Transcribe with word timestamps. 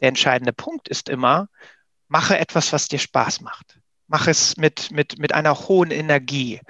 der 0.00 0.08
entscheidende 0.08 0.52
Punkt 0.52 0.88
ist 0.88 1.08
immer, 1.08 1.48
mache 2.08 2.38
etwas, 2.38 2.72
was 2.72 2.88
dir 2.88 2.98
Spaß 2.98 3.40
macht. 3.40 3.78
Mach 4.06 4.26
es 4.26 4.56
mit, 4.56 4.90
mit, 4.90 5.18
mit 5.18 5.32
einer 5.32 5.58
hohen 5.60 5.90
Energie. 5.90 6.60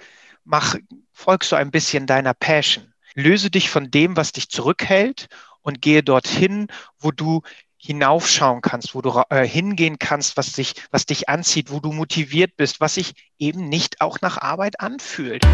Mach, 0.45 0.77
folgst 1.12 1.52
du 1.52 1.57
ein 1.57 1.71
bisschen 1.71 2.07
deiner 2.07 2.34
Passion. 2.34 2.92
Löse 3.15 3.50
dich 3.50 3.71
von 3.71 3.91
dem, 3.91 4.17
was 4.17 4.33
dich 4.33 4.49
zurückhält 4.49 5.29
und 5.63 5.81
gehe 5.81 6.02
dorthin, 6.02 6.68
wo 6.99 7.10
du 7.10 7.42
hinaufschauen 7.76 8.62
kannst, 8.62 8.95
wo 8.95 9.02
du 9.02 9.23
äh, 9.29 9.46
hingehen 9.46 9.98
kannst, 9.98 10.36
was 10.36 10.52
dich, 10.52 10.75
was 10.91 11.06
dich 11.06 11.29
anzieht, 11.29 11.70
wo 11.70 11.80
du 11.80 11.93
motiviert 11.93 12.56
bist, 12.56 12.80
was 12.80 12.95
sich 12.95 13.12
eben 13.38 13.68
nicht 13.68 14.00
auch 14.00 14.20
nach 14.20 14.38
Arbeit 14.38 14.80
anfühlt. 14.80 15.45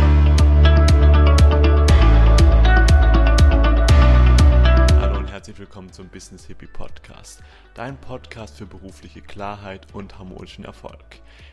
Herzlich 5.51 5.67
willkommen 5.67 5.93
zum 5.93 6.09
Business 6.09 6.45
Hippie 6.47 6.69
Podcast, 6.69 7.43
dein 7.75 8.01
Podcast 8.01 8.57
für 8.57 8.67
berufliche 8.67 9.21
Klarheit 9.21 9.85
und 9.93 10.17
harmonischen 10.17 10.65
Erfolg. 10.65 11.03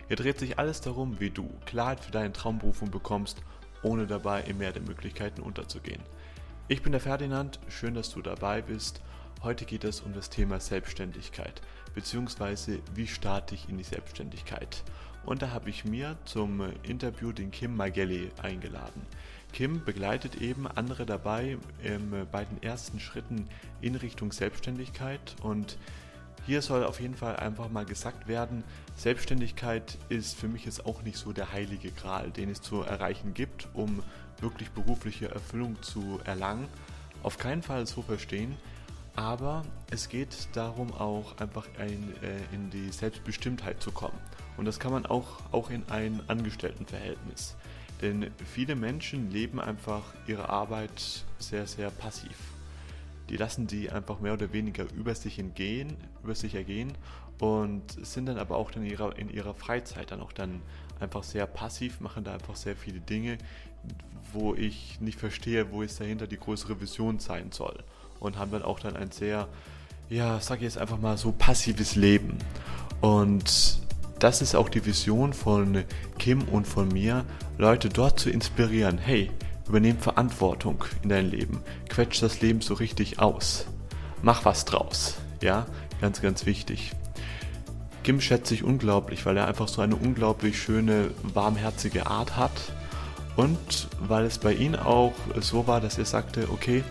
Hier 0.07 0.15
dreht 0.15 0.37
sich 0.37 0.59
alles 0.59 0.81
darum, 0.81 1.19
wie 1.19 1.31
du 1.31 1.49
Klarheit 1.65 2.01
für 2.01 2.11
deine 2.11 2.31
Traumberufung 2.31 2.91
bekommst, 2.91 3.41
ohne 3.81 4.05
dabei 4.05 4.43
im 4.43 4.59
Meer 4.59 4.71
der 4.71 4.83
Möglichkeiten 4.83 5.41
unterzugehen. 5.41 6.03
Ich 6.67 6.83
bin 6.83 6.91
der 6.91 7.01
Ferdinand, 7.01 7.59
schön, 7.69 7.95
dass 7.95 8.11
du 8.11 8.21
dabei 8.21 8.61
bist. 8.61 9.01
Heute 9.41 9.65
geht 9.65 9.83
es 9.83 10.01
um 10.01 10.13
das 10.13 10.29
Thema 10.29 10.59
Selbstständigkeit, 10.59 11.59
beziehungsweise 11.95 12.81
wie 12.93 13.07
starte 13.07 13.55
ich 13.55 13.67
in 13.67 13.79
die 13.79 13.83
Selbstständigkeit. 13.83 14.83
Und 15.25 15.41
da 15.41 15.49
habe 15.49 15.71
ich 15.71 15.85
mir 15.85 16.17
zum 16.23 16.61
Interview 16.83 17.31
den 17.31 17.49
Kim 17.49 17.75
Magelli 17.75 18.29
eingeladen. 18.43 19.01
Kim 19.53 19.83
begleitet 19.83 20.41
eben 20.41 20.67
andere 20.67 21.05
dabei 21.05 21.57
ähm, 21.83 22.27
bei 22.31 22.45
den 22.45 22.61
ersten 22.61 22.99
Schritten 22.99 23.47
in 23.81 23.95
Richtung 23.95 24.31
Selbstständigkeit 24.31 25.35
und 25.41 25.77
hier 26.47 26.61
soll 26.61 26.85
auf 26.85 27.01
jeden 27.01 27.15
Fall 27.15 27.35
einfach 27.35 27.69
mal 27.69 27.83
gesagt 27.83 28.29
werden, 28.29 28.63
Selbstständigkeit 28.95 29.97
ist 30.07 30.37
für 30.37 30.47
mich 30.47 30.63
jetzt 30.63 30.85
auch 30.85 31.01
nicht 31.01 31.17
so 31.17 31.33
der 31.33 31.51
heilige 31.51 31.91
Gral, 31.91 32.31
den 32.31 32.49
es 32.49 32.61
zu 32.61 32.83
erreichen 32.83 33.33
gibt, 33.33 33.67
um 33.73 34.01
wirklich 34.39 34.71
berufliche 34.71 35.29
Erfüllung 35.29 35.81
zu 35.81 36.21
erlangen. 36.23 36.69
Auf 37.21 37.37
keinen 37.37 37.63
Fall 37.63 37.85
so 37.85 38.01
verstehen, 38.01 38.55
aber 39.17 39.63
es 39.91 40.07
geht 40.07 40.47
darum 40.53 40.93
auch 40.93 41.37
einfach 41.37 41.67
ein, 41.79 42.13
äh, 42.21 42.55
in 42.55 42.69
die 42.69 42.91
Selbstbestimmtheit 42.91 43.81
zu 43.81 43.91
kommen. 43.91 44.17
Und 44.55 44.65
das 44.65 44.79
kann 44.79 44.91
man 44.91 45.05
auch, 45.05 45.41
auch 45.51 45.69
in 45.69 45.83
ein 45.89 46.21
Angestelltenverhältnis. 46.27 47.57
Denn 48.01 48.31
viele 48.45 48.75
Menschen 48.75 49.31
leben 49.31 49.59
einfach 49.59 50.03
ihre 50.27 50.49
Arbeit 50.49 51.25
sehr, 51.39 51.65
sehr 51.65 51.89
passiv. 51.89 52.37
Die 53.29 53.37
lassen 53.37 53.67
die 53.67 53.89
einfach 53.89 54.19
mehr 54.19 54.33
oder 54.33 54.53
weniger 54.53 54.85
über 54.95 55.13
sich 55.15 55.39
entgehen, 55.39 55.97
über 56.23 56.35
sich 56.35 56.55
ergehen 56.55 56.93
und 57.39 57.83
sind 58.05 58.27
dann 58.27 58.37
aber 58.37 58.55
auch 58.55 58.71
dann 58.71 58.83
in 58.83 58.91
ihrer, 58.91 59.17
in 59.17 59.29
ihrer 59.29 59.53
Freizeit 59.53 60.11
dann 60.11 60.21
auch 60.21 60.31
dann 60.31 60.61
einfach 60.99 61.23
sehr 61.23 61.45
passiv, 61.45 61.99
machen 61.99 62.23
da 62.23 62.33
einfach 62.33 62.55
sehr 62.55 62.75
viele 62.75 62.99
Dinge, 62.99 63.37
wo 64.33 64.55
ich 64.55 64.99
nicht 65.01 65.19
verstehe, 65.19 65.71
wo 65.71 65.83
es 65.83 65.97
dahinter 65.97 66.27
die 66.27 66.37
größere 66.37 66.79
Vision 66.79 67.19
sein 67.19 67.51
soll. 67.51 67.83
Und 68.19 68.37
haben 68.37 68.51
dann 68.51 68.63
auch 68.63 68.79
dann 68.79 68.95
ein 68.95 69.11
sehr, 69.11 69.47
ja, 70.09 70.39
sag 70.39 70.57
ich 70.57 70.63
jetzt 70.63 70.77
einfach 70.77 70.97
mal 70.97 71.17
so 71.17 71.31
passives 71.31 71.95
Leben. 71.95 72.37
Und 73.01 73.79
das 74.19 74.41
ist 74.41 74.55
auch 74.55 74.69
die 74.69 74.85
Vision 74.85 75.33
von 75.33 75.83
Kim 76.17 76.43
und 76.43 76.67
von 76.67 76.87
mir, 76.87 77.25
Leute 77.57 77.89
dort 77.89 78.19
zu 78.19 78.29
inspirieren. 78.29 78.97
Hey, 78.97 79.31
übernehm 79.67 79.97
Verantwortung 79.97 80.83
in 81.03 81.09
dein 81.09 81.29
Leben. 81.29 81.61
Quetsch 81.89 82.21
das 82.21 82.41
Leben 82.41 82.61
so 82.61 82.73
richtig 82.73 83.19
aus. 83.19 83.65
Mach 84.21 84.45
was 84.45 84.65
draus. 84.65 85.17
Ja, 85.41 85.65
ganz, 86.01 86.21
ganz 86.21 86.45
wichtig. 86.45 86.91
Kim 88.03 88.21
schätze 88.21 88.53
ich 88.53 88.63
unglaublich, 88.63 89.25
weil 89.25 89.37
er 89.37 89.47
einfach 89.47 89.67
so 89.67 89.81
eine 89.81 89.95
unglaublich 89.95 90.61
schöne, 90.61 91.11
warmherzige 91.23 92.07
Art 92.07 92.37
hat. 92.37 92.53
Und 93.35 93.89
weil 93.99 94.25
es 94.25 94.39
bei 94.39 94.53
ihm 94.53 94.75
auch 94.75 95.13
so 95.39 95.67
war, 95.67 95.81
dass 95.81 95.97
er 95.97 96.05
sagte, 96.05 96.49
okay, 96.51 96.83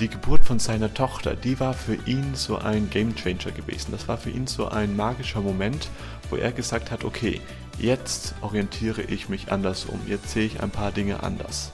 die 0.00 0.08
Geburt 0.08 0.44
von 0.44 0.60
seiner 0.60 0.94
Tochter, 0.94 1.34
die 1.34 1.58
war 1.58 1.74
für 1.74 1.96
ihn 2.06 2.34
so 2.34 2.56
ein 2.56 2.88
Gamechanger 2.88 3.50
gewesen. 3.50 3.90
Das 3.90 4.06
war 4.06 4.16
für 4.16 4.30
ihn 4.30 4.46
so 4.46 4.68
ein 4.68 4.96
magischer 4.96 5.40
Moment, 5.40 5.88
wo 6.30 6.36
er 6.36 6.52
gesagt 6.52 6.90
hat, 6.90 7.04
okay, 7.04 7.40
jetzt 7.78 8.34
orientiere 8.40 9.02
ich 9.02 9.28
mich 9.28 9.52
anders 9.52 9.84
um, 9.84 10.00
jetzt 10.06 10.30
sehe 10.30 10.46
ich 10.46 10.62
ein 10.62 10.70
paar 10.70 10.92
Dinge 10.92 11.22
anders. 11.22 11.70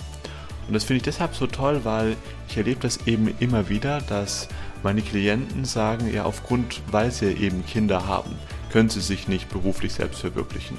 Und 0.66 0.74
das 0.74 0.84
finde 0.84 0.98
ich 0.98 1.02
deshalb 1.02 1.34
so 1.34 1.46
toll, 1.46 1.80
weil 1.84 2.16
ich 2.48 2.56
erlebe 2.56 2.80
das 2.80 3.06
eben 3.06 3.34
immer 3.38 3.68
wieder, 3.68 4.00
dass 4.00 4.48
meine 4.82 5.02
Klienten 5.02 5.64
sagen, 5.64 6.12
ja, 6.12 6.24
aufgrund, 6.24 6.82
weil 6.90 7.10
sie 7.10 7.32
eben 7.32 7.64
Kinder 7.66 8.06
haben, 8.06 8.34
können 8.70 8.88
sie 8.88 9.00
sich 9.00 9.28
nicht 9.28 9.48
beruflich 9.48 9.92
selbst 9.92 10.20
verwirklichen. 10.20 10.78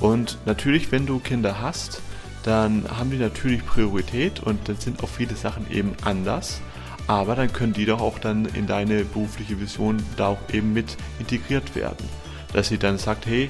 Und 0.00 0.38
natürlich, 0.46 0.92
wenn 0.92 1.06
du 1.06 1.18
Kinder 1.18 1.60
hast, 1.60 2.02
dann 2.42 2.84
haben 2.98 3.10
die 3.10 3.18
natürlich 3.18 3.64
Priorität 3.64 4.40
und 4.40 4.68
dann 4.68 4.76
sind 4.76 5.02
auch 5.02 5.08
viele 5.08 5.36
Sachen 5.36 5.70
eben 5.70 5.94
anders. 6.04 6.60
Aber 7.06 7.34
dann 7.34 7.52
können 7.52 7.72
die 7.72 7.84
doch 7.84 8.00
auch 8.00 8.18
dann 8.18 8.46
in 8.46 8.66
deine 8.66 9.04
berufliche 9.04 9.60
Vision 9.60 10.02
da 10.16 10.28
auch 10.28 10.38
eben 10.52 10.72
mit 10.72 10.96
integriert 11.18 11.74
werden. 11.74 12.08
Dass 12.52 12.68
sie 12.68 12.78
dann 12.78 12.98
sagt, 12.98 13.26
hey, 13.26 13.48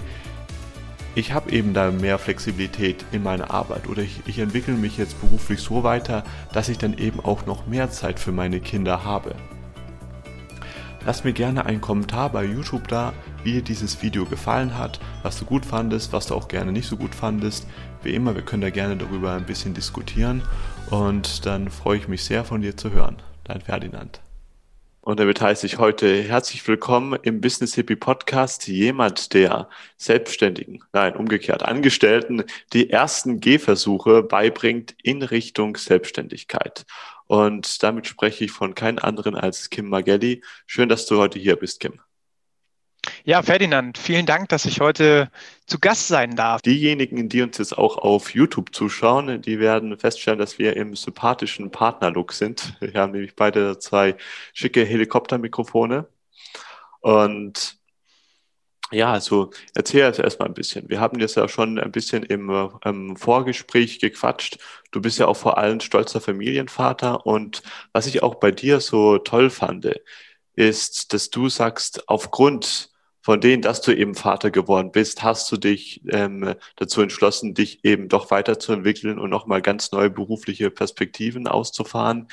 ich 1.15 1.33
habe 1.33 1.51
eben 1.51 1.75
da 1.75 1.91
mehr 1.91 2.19
Flexibilität 2.19 3.05
in 3.13 3.23
meiner 3.23 3.51
Arbeit 3.51 3.87
oder 3.89 4.03
ich, 4.03 4.23
ich 4.27 4.39
entwickle 4.39 4.75
mich 4.75 4.97
jetzt 4.97 5.21
beruflich 5.21 5.61
so 5.61 5.83
weiter, 5.83 6.25
dass 6.53 6.69
ich 6.71 6.79
dann 6.79 6.97
eben 6.97 7.21
auch 7.21 7.45
noch 7.45 7.67
mehr 7.67 7.91
Zeit 7.91 8.19
für 8.19 8.33
meine 8.33 8.61
Kinder 8.61 9.05
habe. 9.05 9.35
Lass 11.05 11.25
mir 11.25 11.33
gerne 11.33 11.67
einen 11.67 11.81
Kommentar 11.81 12.31
bei 12.31 12.45
YouTube 12.45 12.87
da, 12.87 13.13
wie 13.43 13.53
dir 13.53 13.63
dieses 13.63 14.03
Video 14.03 14.25
gefallen 14.25 14.79
hat, 14.79 15.01
was 15.23 15.39
du 15.39 15.45
gut 15.45 15.67
fandest, 15.67 16.13
was 16.13 16.27
du 16.27 16.35
auch 16.35 16.49
gerne 16.49 16.71
nicht 16.71 16.89
so 16.89 16.97
gut 16.97 17.15
fandest. 17.15 17.67
Wie 18.03 18.15
immer, 18.15 18.35
wir 18.35 18.43
können 18.43 18.63
da 18.63 18.71
gerne 18.71 18.97
darüber 18.97 19.33
ein 19.33 19.45
bisschen 19.45 19.75
diskutieren 19.75 20.43
und 20.91 21.45
dann 21.45 21.71
freue 21.71 21.99
ich 21.99 22.09
mich 22.09 22.25
sehr 22.25 22.45
von 22.45 22.63
dir 22.63 22.77
zu 22.77 22.93
hören. 22.93 23.17
Dein 23.45 23.61
Ferdinand. 23.61 24.21
Und 25.05 25.19
damit 25.19 25.41
heiße 25.41 25.67
ich 25.67 25.79
heute 25.79 26.23
herzlich 26.23 26.67
willkommen 26.69 27.19
im 27.25 27.41
Business 27.41 27.75
Hippie 27.75 27.97
Podcast. 27.97 28.69
Jemand, 28.69 29.35
der 29.35 29.69
Selbstständigen, 29.97 30.85
nein, 30.93 31.17
umgekehrt 31.17 31.65
Angestellten, 31.65 32.45
die 32.73 32.89
ersten 32.89 33.41
Gehversuche 33.41 34.23
beibringt 34.23 34.95
in 35.03 35.25
Richtung 35.25 35.77
Selbstständigkeit. 35.77 36.87
Und 37.27 37.83
damit 37.83 38.07
spreche 38.07 38.45
ich 38.45 38.53
von 38.53 38.77
keinem 38.77 39.01
anderen 39.01 39.35
als 39.35 39.71
Kim 39.71 39.89
Magelli. 39.89 40.45
Schön, 40.67 40.89
dass 40.89 41.05
du 41.05 41.19
heute 41.19 41.41
hier 41.41 41.57
bist, 41.57 41.81
Kim. 41.81 41.99
Ja, 43.25 43.43
Ferdinand, 43.43 43.99
vielen 43.99 44.27
Dank, 44.27 44.49
dass 44.49 44.65
ich 44.65 44.81
heute 44.81 45.31
zu 45.67 45.79
Gast 45.79 46.09
sein 46.09 46.37
darf. 46.37 46.63
Diejenigen, 46.63 47.29
die 47.29 47.43
uns 47.43 47.59
jetzt 47.59 47.77
auch 47.77 47.99
auf 47.99 48.35
YouTube 48.35 48.75
zuschauen, 48.75 49.43
die 49.43 49.59
werden 49.59 49.97
feststellen, 49.99 50.39
dass 50.39 50.59
wir 50.59 50.77
im 50.77 50.95
sympathischen 50.95 51.71
Partnerlook 51.71 52.33
sind. 52.33 52.77
Wir 52.81 52.95
haben 53.01 53.13
nämlich 53.13 53.35
beide 53.35 53.79
zwei 53.79 54.17
schicke 54.53 54.85
Helikoptermikrofone. 54.85 56.09
Und 57.01 57.77
ja, 58.93 59.13
also 59.13 59.51
erzähl 59.75 60.03
jetzt 60.03 60.19
erstmal 60.19 60.49
ein 60.49 60.55
bisschen. 60.55 60.89
Wir 60.89 61.01
haben 61.01 61.19
jetzt 61.19 61.37
ja 61.37 61.49
schon 61.49 61.79
ein 61.79 61.93
bisschen 61.93 62.25
im, 62.25 62.51
im, 62.85 63.17
Vorgespräch 63.17 64.01
gequatscht. 64.01 64.59
Du 64.91 65.01
bist 65.01 65.19
ja 65.19 65.27
auch 65.27 65.37
vor 65.37 65.59
allem 65.59 65.81
stolzer 65.81 66.21
Familienvater. 66.21 67.27
Und 67.27 67.63
was 67.93 68.07
ich 68.07 68.23
auch 68.23 68.35
bei 68.37 68.51
dir 68.51 68.81
so 68.81 69.19
toll 69.19 69.49
fand, 69.49 69.89
ist, 70.55 71.13
dass 71.15 71.31
du 71.31 71.49
sagst, 71.49 72.09
aufgrund 72.09 72.92
von 73.23 73.41
denen, 73.41 73.63
dass 73.63 73.81
du 73.81 73.93
eben 73.93 74.15
Vater 74.15 74.51
geworden 74.51 74.91
bist, 74.93 75.23
hast 75.23 75.51
du 75.53 75.57
dich 75.57 76.03
ähm, 76.09 76.55
dazu 76.77 77.03
entschlossen, 77.03 77.55
dich 77.55 77.85
eben 77.85 78.09
doch 78.09 78.31
weiterzuentwickeln 78.31 79.19
und 79.19 79.31
nochmal 79.31 79.63
ganz 79.63 79.93
neue 79.93 80.11
berufliche 80.11 80.71
Perspektiven 80.71 81.47
auszufahren. 81.47 82.29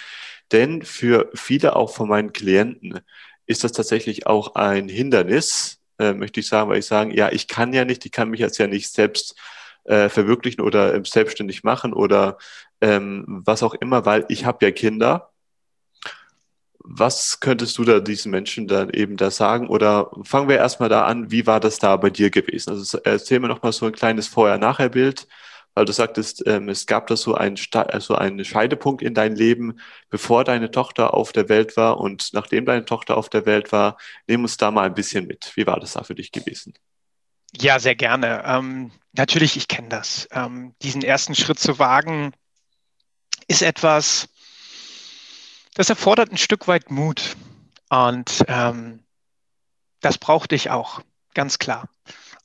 Denn 0.52 0.82
für 0.82 1.30
viele 1.36 1.76
auch 1.76 1.94
von 1.94 2.10
meinen 2.10 2.34
Klienten 2.34 3.00
ist 3.46 3.64
das 3.64 3.72
tatsächlich 3.72 4.26
auch 4.28 4.56
ein 4.56 4.90
Hindernis, 4.90 5.80
äh, 6.00 6.14
möchte 6.14 6.40
ich 6.40 6.48
sagen, 6.48 6.70
weil 6.70 6.80
ich 6.80 6.86
sagen, 6.86 7.12
ja, 7.12 7.32
ich 7.32 7.48
kann 7.48 7.72
ja 7.74 7.86
nicht, 7.86 8.06
ich 8.06 8.12
kann 8.12 8.30
mich 8.30 8.40
jetzt 8.40 8.58
ja 8.58 8.68
nicht 8.68 8.92
selbst 8.92 9.36
äh, 9.84 10.10
verwirklichen 10.10 10.62
oder 10.62 10.94
äh, 10.94 11.02
selbstständig 11.06 11.64
machen 11.64 11.94
oder 11.94 12.38
ähm, 12.82 13.26
was 13.28 13.64
auch 13.64 13.76
immer, 13.76 14.06
weil 14.06 14.26
ich 14.30 14.46
habe 14.46 14.66
ja 14.66 14.72
Kinder 14.72 15.29
was 16.92 17.40
könntest 17.40 17.78
du 17.78 17.84
da 17.84 18.00
diesen 18.00 18.32
Menschen 18.32 18.68
dann 18.68 18.90
eben 18.90 19.16
da 19.16 19.30
sagen? 19.30 19.68
Oder 19.68 20.10
fangen 20.24 20.50
wir 20.50 20.58
erstmal 20.58 20.90
da 20.90 21.06
an, 21.06 21.30
wie 21.30 21.46
war 21.46 21.60
das 21.60 21.78
da 21.78 21.96
bei 21.98 22.10
dir 22.10 22.32
gewesen? 22.32 22.72
Also 22.72 22.98
erzähl 23.04 23.40
mir 23.40 23.48
nochmal 23.48 23.74
so 23.74 23.86
ein 23.86 23.92
kleines 23.92 24.28
Vorher-Nachher-Bild, 24.28 25.28
weil 25.76 25.86
du 25.86 25.94
sagtest, 25.94 26.44
ähm, 26.48 26.68
es 26.68 26.88
gab 26.88 27.06
da 27.06 27.16
so 27.16 27.36
einen, 27.36 27.58
also 27.74 28.16
einen 28.16 28.44
Scheidepunkt 28.44 29.04
in 29.04 29.14
dein 29.14 29.36
Leben, 29.36 29.80
bevor 30.10 30.44
deine 30.44 30.72
Tochter 30.72 31.14
auf 31.14 31.32
der 31.32 31.48
Welt 31.48 31.78
war 31.78 32.00
und 32.00 32.34
nachdem 32.34 32.66
deine 32.66 32.86
Tochter 32.86 33.18
auf 33.18 33.30
der 33.30 33.46
Welt 33.46 33.72
war. 33.72 33.98
Nimm 34.26 34.42
uns 34.42 34.58
da 34.58 34.72
mal 34.72 34.88
ein 34.88 34.96
bisschen 34.96 35.28
mit. 35.28 35.52
Wie 35.56 35.68
war 35.68 35.80
das 35.80 35.94
da 35.94 36.04
für 36.04 36.16
dich 36.16 36.32
gewesen? 36.32 36.74
Ja, 37.56 37.78
sehr 37.78 37.96
gerne. 37.96 38.44
Ähm, 38.46 38.92
natürlich, 39.14 39.58
ich 39.58 39.68
kenne 39.68 39.90
das. 39.90 40.28
Ähm, 40.32 40.74
diesen 40.82 41.04
ersten 41.04 41.36
Schritt 41.36 41.60
zu 41.60 41.78
wagen, 41.78 42.32
ist 43.48 43.62
etwas, 43.62 44.28
das 45.80 45.90
erfordert 45.90 46.30
ein 46.30 46.38
Stück 46.38 46.68
weit 46.68 46.92
Mut. 46.92 47.38
Und 47.90 48.44
ähm, 48.50 49.00
das 50.02 50.18
brauchte 50.18 50.54
ich 50.54 50.72
auch, 50.72 51.00
ganz 51.34 51.58
klar. 51.58 51.88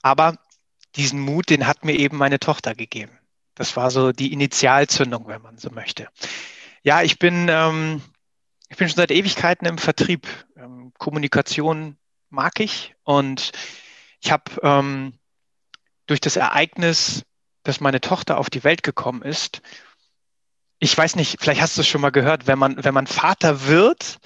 Aber 0.02 0.38
diesen 0.94 1.18
Mut, 1.18 1.50
den 1.50 1.66
hat 1.66 1.84
mir 1.84 1.98
eben 1.98 2.16
meine 2.16 2.38
Tochter 2.38 2.76
gegeben. 2.76 3.18
Das 3.56 3.76
war 3.76 3.90
so 3.90 4.12
die 4.12 4.32
Initialzündung, 4.32 5.26
wenn 5.26 5.42
man 5.42 5.58
so 5.58 5.70
möchte. 5.70 6.08
Ja, 6.84 7.02
ich 7.02 7.18
bin, 7.18 7.48
ähm, 7.50 8.02
ich 8.68 8.76
bin 8.76 8.88
schon 8.88 8.98
seit 8.98 9.10
Ewigkeiten 9.10 9.66
im 9.66 9.78
Vertrieb. 9.78 10.28
Ähm, 10.56 10.92
Kommunikation 10.98 11.96
mag 12.30 12.60
ich 12.60 12.94
und 13.02 13.50
ich 14.20 14.30
habe 14.30 14.44
ähm, 14.62 15.18
durch 16.06 16.20
das 16.20 16.36
Ereignis, 16.36 17.24
dass 17.64 17.80
meine 17.80 18.00
Tochter 18.00 18.38
auf 18.38 18.48
die 18.48 18.62
Welt 18.62 18.84
gekommen 18.84 19.22
ist, 19.22 19.60
ich 20.78 20.96
weiß 20.96 21.16
nicht, 21.16 21.36
vielleicht 21.40 21.60
hast 21.60 21.76
du 21.76 21.82
es 21.82 21.88
schon 21.88 22.00
mal 22.00 22.10
gehört, 22.10 22.46
wenn 22.46 22.58
man, 22.58 22.82
wenn 22.82 22.94
man 22.94 23.06
Vater 23.06 23.66
wird, 23.66 24.18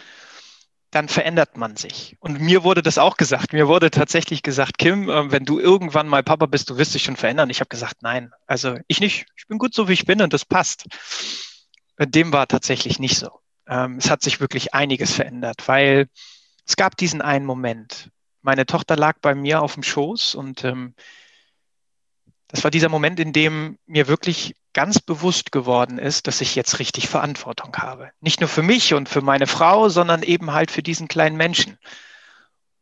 dann 0.91 1.09
verändert 1.09 1.57
man 1.57 1.77
sich. 1.77 2.17
Und 2.19 2.41
mir 2.41 2.65
wurde 2.65 2.83
das 2.83 2.97
auch 2.97 3.17
gesagt. 3.19 3.53
Mir 3.53 3.69
wurde 3.69 3.91
tatsächlich 3.91 4.43
gesagt, 4.43 4.79
Kim, 4.79 5.11
äh, 5.11 5.31
wenn 5.31 5.45
du 5.45 5.59
irgendwann 5.59 6.09
mal 6.09 6.23
Papa 6.23 6.47
bist, 6.47 6.71
du 6.71 6.79
wirst 6.79 6.95
dich 6.95 7.03
schon 7.03 7.17
verändern. 7.17 7.51
Ich 7.51 7.61
habe 7.61 7.69
gesagt, 7.69 7.97
nein, 8.01 8.33
also 8.47 8.77
ich 8.87 9.01
nicht. 9.01 9.27
Ich 9.37 9.47
bin 9.47 9.59
gut 9.59 9.75
so, 9.75 9.89
wie 9.89 9.93
ich 9.93 10.07
bin 10.07 10.23
und 10.23 10.33
das 10.33 10.47
passt. 10.47 10.87
Dem 11.99 12.33
war 12.33 12.47
tatsächlich 12.47 12.99
nicht 12.99 13.19
so. 13.19 13.41
Ähm, 13.67 13.97
es 13.99 14.09
hat 14.09 14.23
sich 14.23 14.41
wirklich 14.41 14.73
einiges 14.73 15.13
verändert, 15.13 15.69
weil 15.69 16.09
es 16.67 16.77
gab 16.77 16.97
diesen 16.97 17.21
einen 17.21 17.45
Moment. 17.45 18.11
Meine 18.41 18.65
Tochter 18.65 18.97
lag 18.97 19.19
bei 19.21 19.35
mir 19.35 19.61
auf 19.61 19.75
dem 19.75 19.83
Schoß 19.83 20.35
und 20.35 20.65
ähm, 20.65 20.95
das 22.47 22.65
war 22.65 22.71
dieser 22.71 22.89
Moment, 22.89 23.21
in 23.21 23.35
dem 23.35 23.79
mir 23.87 24.09
wirklich 24.09 24.55
ganz 24.79 25.01
bewusst 25.01 25.51
geworden 25.51 25.99
ist, 25.99 26.29
dass 26.29 26.41
ich 26.41 26.55
jetzt 26.55 26.79
richtig 26.79 27.09
Verantwortung 27.09 27.77
habe. 27.79 28.13
Nicht 28.21 28.39
nur 28.39 28.49
für 28.49 28.63
mich 28.63 28.95
und 28.95 29.09
für 29.09 29.23
meine 29.23 29.49
Frau, 29.49 29.89
sondern 29.89 30.23
eben 30.23 30.53
halt 30.53 30.71
für 30.71 30.85
diesen 30.85 31.09
kleinen 31.09 31.37
Menschen. 31.37 31.79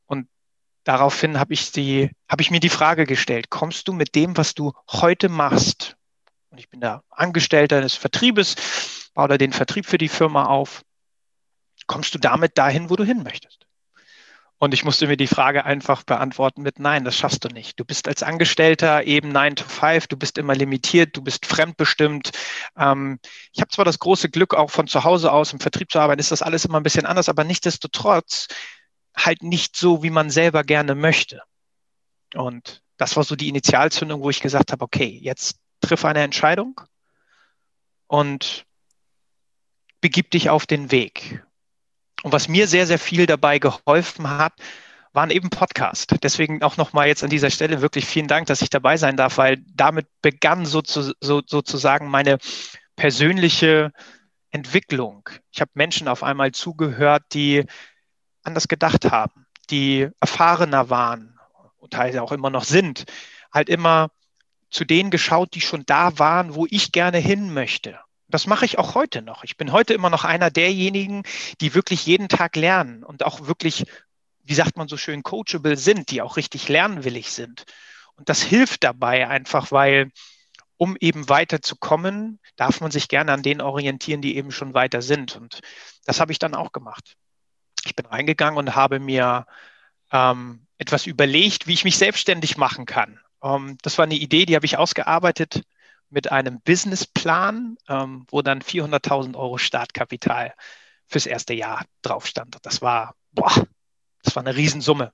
Und 0.05 0.29
daraufhin 0.85 1.41
habe 1.41 1.55
ich, 1.55 1.73
die, 1.73 2.11
habe 2.29 2.43
ich 2.43 2.51
mir 2.51 2.61
die 2.61 2.69
Frage 2.69 3.07
gestellt, 3.07 3.49
kommst 3.49 3.89
du 3.89 3.95
mit 3.95 4.15
dem, 4.15 4.37
was 4.37 4.53
du 4.53 4.75
heute 4.93 5.31
machst, 5.31 5.97
und 6.51 6.59
ich 6.59 6.69
bin 6.69 6.81
da 6.81 7.03
Angestellter 7.09 7.81
des 7.81 7.95
Vertriebes, 7.95 8.57
baue 9.15 9.29
da 9.29 9.39
den 9.39 9.55
Vertrieb 9.55 9.87
für 9.87 9.97
die 9.97 10.11
Firma 10.11 10.45
auf, 10.45 10.83
kommst 11.87 12.15
du 12.15 12.19
damit 12.19 12.59
dahin, 12.59 12.91
wo 12.91 12.97
du 12.97 13.05
hin 13.05 13.23
möchtest? 13.23 13.66
Und 14.59 14.73
ich 14.73 14.85
musste 14.85 15.07
mir 15.07 15.19
die 15.19 15.27
Frage 15.27 15.67
einfach 15.67 16.03
beantworten 16.03 16.63
mit 16.63 16.79
Nein, 16.79 17.05
das 17.05 17.15
schaffst 17.17 17.45
du 17.45 17.49
nicht. 17.49 17.79
Du 17.79 17.85
bist 17.85 18.09
als 18.09 18.23
Angestellter 18.23 19.05
eben 19.05 19.29
9 19.29 19.57
to 19.57 19.65
5, 19.65 20.07
du 20.07 20.17
bist 20.17 20.39
immer 20.39 20.55
limitiert, 20.55 21.15
du 21.15 21.23
bist 21.23 21.45
fremdbestimmt. 21.45 22.31
Ähm, 22.77 23.19
ich 23.53 23.61
habe 23.61 23.71
zwar 23.71 23.85
das 23.85 23.99
große 23.99 24.31
Glück, 24.31 24.55
auch 24.55 24.71
von 24.71 24.87
zu 24.87 25.05
Hause 25.05 25.31
aus 25.31 25.53
im 25.53 25.61
Vertrieb 25.61 25.91
zu 25.91 25.99
arbeiten, 25.99 26.21
ist 26.21 26.33
das 26.33 26.41
alles 26.41 26.65
immer 26.65 26.81
ein 26.81 26.85
bisschen 26.85 27.05
anders, 27.05 27.29
aber 27.29 27.45
nichtsdestotrotz 27.45 28.49
halt 29.15 29.43
nicht 29.43 29.77
so, 29.77 30.03
wie 30.03 30.11
man 30.11 30.31
selber 30.31 30.65
gerne 30.65 30.95
möchte. 30.95 31.43
Und 32.35 32.83
das 32.97 33.17
war 33.17 33.25
so 33.25 33.37
die 33.37 33.49
Initialzündung, 33.49 34.23
wo 34.23 34.31
ich 34.31 34.41
gesagt 34.41 34.73
habe, 34.73 34.85
okay, 34.85 35.19
jetzt 35.23 35.59
triff 35.81 36.05
eine 36.05 36.23
Entscheidung 36.23 36.81
und 38.07 38.65
begib 40.01 40.31
dich 40.31 40.49
auf 40.49 40.67
den 40.67 40.91
Weg. 40.91 41.46
Und 42.23 42.33
was 42.33 42.49
mir 42.49 42.67
sehr, 42.67 42.87
sehr 42.87 42.99
viel 42.99 43.27
dabei 43.27 43.59
geholfen 43.59 44.29
hat, 44.29 44.55
waren 45.13 45.31
eben 45.31 45.51
Podcasts. 45.51 46.07
Deswegen 46.23 46.63
auch 46.63 46.77
nochmal 46.77 47.09
jetzt 47.09 47.25
an 47.25 47.31
dieser 47.31 47.51
Stelle 47.51 47.81
wirklich 47.81 48.05
vielen 48.05 48.29
Dank, 48.29 48.47
dass 48.47 48.63
ich 48.63 48.71
dabei 48.71 48.97
sein 48.97 49.17
darf, 49.17 49.39
weil 49.39 49.59
damit 49.75 50.07
begann 50.21 50.67
so, 50.67 50.83
so, 50.85 51.43
sozusagen 51.47 52.09
meine 52.09 52.39
persönliche 52.97 53.93
Entwicklung. 54.51 55.29
Ich 55.53 55.61
habe 55.61 55.71
Menschen 55.75 56.09
auf 56.09 56.23
einmal 56.23 56.53
zugehört, 56.53 57.23
die 57.33 57.65
anders 58.43 58.69
gedacht 58.69 59.11
haben, 59.11 59.47
die 59.71 60.09
erfahrener 60.21 60.91
waren 60.91 61.39
und 61.79 61.93
teilweise 61.93 62.23
auch 62.23 62.33
immer 62.33 62.51
noch 62.51 62.65
sind, 62.65 63.05
halt 63.53 63.69
immer 63.69 64.11
zu 64.71 64.85
denen 64.85 65.11
geschaut, 65.11 65.55
die 65.55 65.61
schon 65.61 65.85
da 65.87 66.19
waren, 66.19 66.55
wo 66.55 66.67
ich 66.69 66.93
gerne 66.93 67.19
hin 67.19 67.53
möchte. 67.55 67.99
Das 68.29 68.47
mache 68.47 68.65
ich 68.65 68.79
auch 68.79 68.95
heute 68.95 69.23
noch. 69.23 69.45
Ich 69.45 69.57
bin 69.57 69.73
heute 69.73 69.95
immer 69.95 70.11
noch 70.11 70.25
einer 70.25 70.51
derjenigen, 70.51 71.23
die 71.61 71.75
wirklich 71.75 72.07
jeden 72.07 72.29
Tag 72.29 72.57
lernen 72.57 73.05
und 73.05 73.25
auch 73.25 73.47
wirklich, 73.47 73.85
wie 74.43 74.55
sagt 74.55 74.77
man 74.77 74.89
so 74.89 74.97
schön, 74.97 75.23
coachable 75.23 75.77
sind, 75.77 76.11
die 76.11 76.23
auch 76.23 76.37
richtig 76.37 76.69
lernwillig 76.69 77.31
sind. 77.31 77.65
Und 78.17 78.29
das 78.29 78.43
hilft 78.43 78.83
dabei 78.83 79.29
einfach, 79.29 79.71
weil 79.71 80.11
um 80.77 80.97
eben 81.01 81.29
weiterzukommen, 81.29 82.41
darf 82.57 82.81
man 82.81 82.91
sich 82.91 83.09
gerne 83.09 83.33
an 83.33 83.43
denen 83.43 83.61
orientieren, 83.61 84.21
die 84.21 84.37
eben 84.37 84.51
schon 84.51 84.75
weiter 84.75 85.03
sind. 85.03 85.37
Und 85.37 85.61
das 86.05 86.21
habe 86.21 86.33
ich 86.33 86.39
dann 86.39 86.55
auch 86.55 86.73
gemacht. 86.73 87.17
Ich 87.85 87.95
bin 87.95 88.07
reingegangen 88.07 88.59
und 88.59 88.75
habe 88.75 88.99
mir 88.99 89.47
ähm, 90.11 90.67
etwas 90.79 91.07
überlegt, 91.07 91.67
wie 91.67 91.75
ich 91.75 91.85
mich 91.85 91.97
selbstständig 91.97 92.57
machen 92.57 92.85
kann. 92.87 93.21
Ähm, 93.43 93.79
das 93.83 93.97
war 93.99 94.05
eine 94.05 94.17
Idee, 94.17 94.47
die 94.47 94.57
habe 94.57 94.67
ich 94.67 94.77
ausgearbeitet 94.77 95.63
mit 96.11 96.31
einem 96.31 96.61
Businessplan, 96.61 97.77
ähm, 97.89 98.27
wo 98.31 98.43
dann 98.43 98.61
400.000 98.61 99.37
Euro 99.37 99.59
Startkapital 99.59 100.55
fürs 101.09 101.27
erste 101.27 101.55
Jahr 101.55 101.85
drauf 102.03 102.27
stand. 102.27 102.57
Das 102.63 102.83
war, 102.83 103.15
boah, 103.33 103.53
das 104.23 104.35
war 104.37 104.43
eine 104.43 104.57
Riesensumme. 104.57 105.13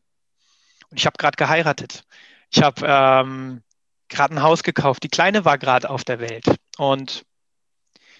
Und 0.90 0.98
ich 0.98 1.06
habe 1.06 1.16
gerade 1.18 1.36
geheiratet. 1.36 2.04
Ich 2.50 2.62
habe 2.62 2.84
ähm, 2.86 3.62
gerade 4.08 4.34
ein 4.34 4.42
Haus 4.42 4.62
gekauft. 4.62 5.02
Die 5.02 5.08
Kleine 5.08 5.44
war 5.44 5.58
gerade 5.58 5.90
auf 5.90 6.04
der 6.04 6.20
Welt. 6.20 6.44
Und 6.76 7.24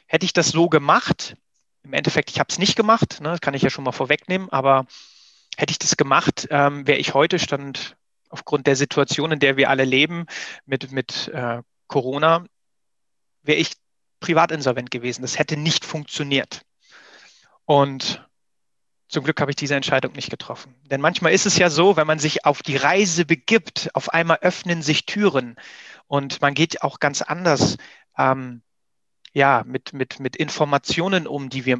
hätte 0.07 0.25
ich 0.25 0.33
das 0.33 0.49
so 0.49 0.69
gemacht, 0.69 1.37
im 1.83 1.93
Endeffekt, 1.93 2.31
ich 2.31 2.39
habe 2.39 2.49
es 2.51 2.59
nicht 2.59 2.77
gemacht, 2.77 3.21
ne, 3.21 3.31
das 3.31 3.41
kann 3.41 3.55
ich 3.55 3.63
ja 3.63 3.71
schon 3.71 3.85
mal 3.85 3.93
vorwegnehmen, 3.93 4.49
aber 4.51 4.87
hätte 5.57 5.73
ich 5.73 5.79
das 5.79 5.97
gemacht, 5.97 6.47
ähm, 6.51 6.87
wäre 6.87 6.99
ich 6.99 7.15
heute 7.15 7.39
stand 7.39 7.97
aufgrund 8.29 8.67
der 8.67 8.77
Situation, 8.77 9.33
in 9.33 9.41
der 9.41 9.57
wir 9.57 9.69
alle 9.69 9.85
leben, 9.85 10.27
mit, 10.65 10.93
mit 10.93 11.29
äh, 11.29 11.63
Corona, 11.87 12.47
wäre 13.43 13.59
ich 13.59 13.73
privat 14.21 14.53
insolvent 14.53 14.91
gewesen. 14.91 15.23
Das 15.23 15.39
hätte 15.39 15.57
nicht 15.57 15.85
funktioniert. 15.85 16.63
Und 17.65 18.27
zum 19.09 19.25
Glück 19.25 19.41
habe 19.43 19.51
ich 19.51 19.57
diese 19.57 19.75
Entscheidung 19.75 20.15
nicht 20.15 20.31
getroffen. 20.31 20.75
Denn 20.91 21.01
manchmal 21.03 21.33
ist 21.33 21.45
es 21.45 21.59
ja 21.59 21.69
so, 21.69 21.97
wenn 21.97 22.07
man 22.07 22.19
sich 22.19 22.47
auf 22.47 22.63
die 22.63 22.77
Reise 22.77 23.27
begibt, 23.27 23.91
auf 23.95 24.09
einmal 24.09 24.39
öffnen 24.41 24.81
sich 24.81 25.05
Türen 25.05 25.57
und 26.07 26.41
man 26.41 26.55
geht 26.55 26.83
auch 26.83 26.99
ganz 26.99 27.21
anders 27.21 27.77
ähm, 28.17 28.63
ja, 29.35 29.65
mit, 29.67 29.93
mit, 29.93 30.19
mit 30.19 30.37
Informationen 30.37 31.27
um, 31.27 31.51
die 31.51 31.67
wir, 31.67 31.79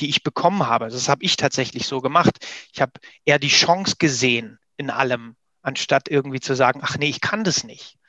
die 0.00 0.08
ich 0.08 0.22
bekommen 0.22 0.66
habe. 0.66 0.88
Das 0.88 1.08
habe 1.08 1.22
ich 1.22 1.36
tatsächlich 1.36 1.86
so 1.86 2.00
gemacht. 2.00 2.46
Ich 2.72 2.80
habe 2.80 2.92
eher 3.26 3.38
die 3.38 3.48
Chance 3.48 3.96
gesehen 3.98 4.58
in 4.78 4.88
allem, 4.88 5.36
anstatt 5.62 6.08
irgendwie 6.08 6.40
zu 6.40 6.54
sagen, 6.54 6.80
ach 6.82 6.96
nee, 6.96 7.08
ich 7.08 7.20
kann 7.20 7.44
das 7.44 7.64
nicht 7.64 7.99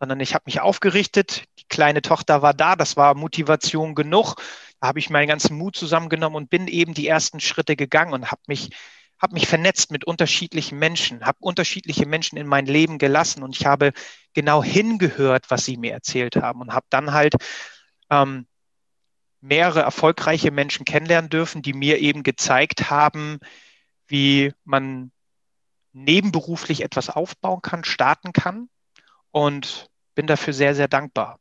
sondern 0.00 0.20
ich 0.20 0.34
habe 0.34 0.44
mich 0.46 0.60
aufgerichtet. 0.60 1.44
Die 1.58 1.64
kleine 1.68 2.02
Tochter 2.02 2.42
war 2.42 2.54
da, 2.54 2.76
das 2.76 2.96
war 2.96 3.14
Motivation 3.14 3.94
genug. 3.94 4.36
Da 4.80 4.88
habe 4.88 4.98
ich 4.98 5.10
meinen 5.10 5.28
ganzen 5.28 5.56
Mut 5.56 5.76
zusammengenommen 5.76 6.36
und 6.36 6.50
bin 6.50 6.68
eben 6.68 6.94
die 6.94 7.08
ersten 7.08 7.40
Schritte 7.40 7.76
gegangen 7.76 8.12
und 8.12 8.30
habe 8.30 8.42
mich 8.46 8.70
habe 9.18 9.32
mich 9.32 9.46
vernetzt 9.46 9.90
mit 9.90 10.04
unterschiedlichen 10.04 10.78
Menschen, 10.78 11.24
habe 11.24 11.38
unterschiedliche 11.40 12.04
Menschen 12.04 12.36
in 12.36 12.46
mein 12.46 12.66
Leben 12.66 12.98
gelassen 12.98 13.42
und 13.42 13.56
ich 13.56 13.64
habe 13.64 13.92
genau 14.34 14.62
hingehört, 14.62 15.50
was 15.50 15.64
sie 15.64 15.78
mir 15.78 15.92
erzählt 15.92 16.36
haben 16.36 16.60
und 16.60 16.74
habe 16.74 16.84
dann 16.90 17.14
halt 17.14 17.34
ähm, 18.10 18.46
mehrere 19.40 19.80
erfolgreiche 19.80 20.50
Menschen 20.50 20.84
kennenlernen 20.84 21.30
dürfen, 21.30 21.62
die 21.62 21.72
mir 21.72 21.98
eben 21.98 22.24
gezeigt 22.24 22.90
haben, 22.90 23.38
wie 24.06 24.52
man 24.64 25.12
nebenberuflich 25.94 26.82
etwas 26.82 27.08
aufbauen 27.08 27.62
kann, 27.62 27.84
starten 27.84 28.34
kann 28.34 28.68
und 29.30 29.88
bin 30.14 30.26
dafür 30.26 30.52
sehr, 30.52 30.74
sehr 30.74 30.88
dankbar. 30.88 31.38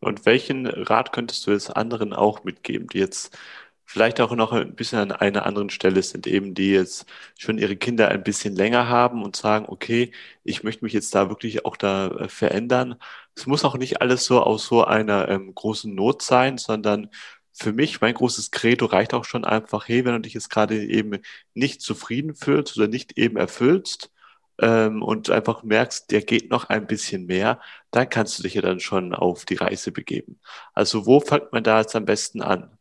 Und 0.00 0.26
welchen 0.26 0.66
Rat 0.66 1.12
könntest 1.12 1.46
du 1.46 1.52
jetzt 1.52 1.70
anderen 1.76 2.12
auch 2.12 2.42
mitgeben, 2.44 2.88
die 2.88 2.98
jetzt 2.98 3.36
vielleicht 3.84 4.20
auch 4.20 4.34
noch 4.34 4.52
ein 4.52 4.74
bisschen 4.74 4.98
an 4.98 5.12
einer 5.12 5.44
anderen 5.46 5.70
Stelle 5.70 6.02
sind, 6.02 6.26
eben 6.26 6.54
die 6.54 6.70
jetzt 6.72 7.06
schon 7.38 7.58
ihre 7.58 7.76
Kinder 7.76 8.08
ein 8.08 8.24
bisschen 8.24 8.56
länger 8.56 8.88
haben 8.88 9.22
und 9.22 9.36
sagen, 9.36 9.66
okay, 9.68 10.12
ich 10.44 10.62
möchte 10.64 10.84
mich 10.84 10.92
jetzt 10.92 11.14
da 11.14 11.28
wirklich 11.28 11.64
auch 11.66 11.76
da 11.76 12.08
äh, 12.08 12.28
verändern. 12.28 12.96
Es 13.34 13.46
muss 13.46 13.64
auch 13.64 13.76
nicht 13.76 14.00
alles 14.00 14.24
so 14.24 14.42
aus 14.42 14.66
so 14.66 14.84
einer 14.84 15.28
ähm, 15.28 15.54
großen 15.54 15.94
Not 15.94 16.22
sein, 16.22 16.58
sondern 16.58 17.10
für 17.52 17.72
mich, 17.72 18.00
mein 18.00 18.14
großes 18.14 18.50
Credo 18.50 18.86
reicht 18.86 19.14
auch 19.14 19.24
schon 19.24 19.44
einfach, 19.44 19.88
hey, 19.88 20.04
wenn 20.04 20.14
du 20.14 20.20
dich 20.20 20.34
jetzt 20.34 20.50
gerade 20.50 20.82
eben 20.84 21.20
nicht 21.54 21.82
zufrieden 21.82 22.34
fühlst 22.34 22.76
oder 22.78 22.88
nicht 22.88 23.18
eben 23.18 23.36
erfüllst, 23.36 24.10
ähm, 24.60 25.02
und 25.02 25.30
einfach 25.30 25.62
merkst, 25.62 26.10
der 26.10 26.22
geht 26.22 26.50
noch 26.50 26.64
ein 26.68 26.86
bisschen 26.86 27.26
mehr, 27.26 27.60
dann 27.90 28.08
kannst 28.08 28.38
du 28.38 28.42
dich 28.42 28.54
ja 28.54 28.62
dann 28.62 28.80
schon 28.80 29.14
auf 29.14 29.44
die 29.44 29.56
Reise 29.56 29.92
begeben. 29.92 30.40
Also 30.74 31.06
wo 31.06 31.20
fängt 31.20 31.52
man 31.52 31.64
da 31.64 31.80
jetzt 31.80 31.96
am 31.96 32.04
besten 32.04 32.42
an? 32.42 32.76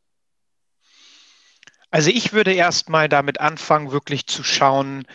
Also 1.89 2.09
ich 2.09 2.31
würde 2.31 2.53
erst 2.53 2.89
mal 2.89 3.09
damit 3.09 3.39
anfangen, 3.39 3.91
wirklich 3.91 4.25
zu 4.25 4.43
schauen, 4.43 5.05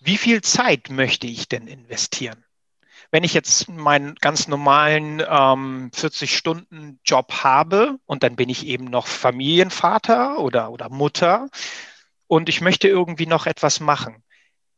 wie 0.00 0.16
viel 0.16 0.40
Zeit 0.40 0.88
möchte 0.90 1.26
ich 1.26 1.48
denn 1.48 1.66
investieren? 1.66 2.44
Wenn 3.10 3.24
ich 3.24 3.34
jetzt 3.34 3.68
meinen 3.68 4.14
ganz 4.14 4.48
normalen 4.48 5.20
ähm, 5.20 5.90
40-Stunden-Job 5.94 7.44
habe 7.44 7.98
und 8.06 8.22
dann 8.22 8.36
bin 8.36 8.48
ich 8.48 8.66
eben 8.66 8.86
noch 8.86 9.06
Familienvater 9.06 10.38
oder, 10.38 10.70
oder 10.70 10.88
Mutter 10.88 11.50
und 12.26 12.48
ich 12.48 12.62
möchte 12.62 12.88
irgendwie 12.88 13.26
noch 13.26 13.46
etwas 13.46 13.80
machen, 13.80 14.24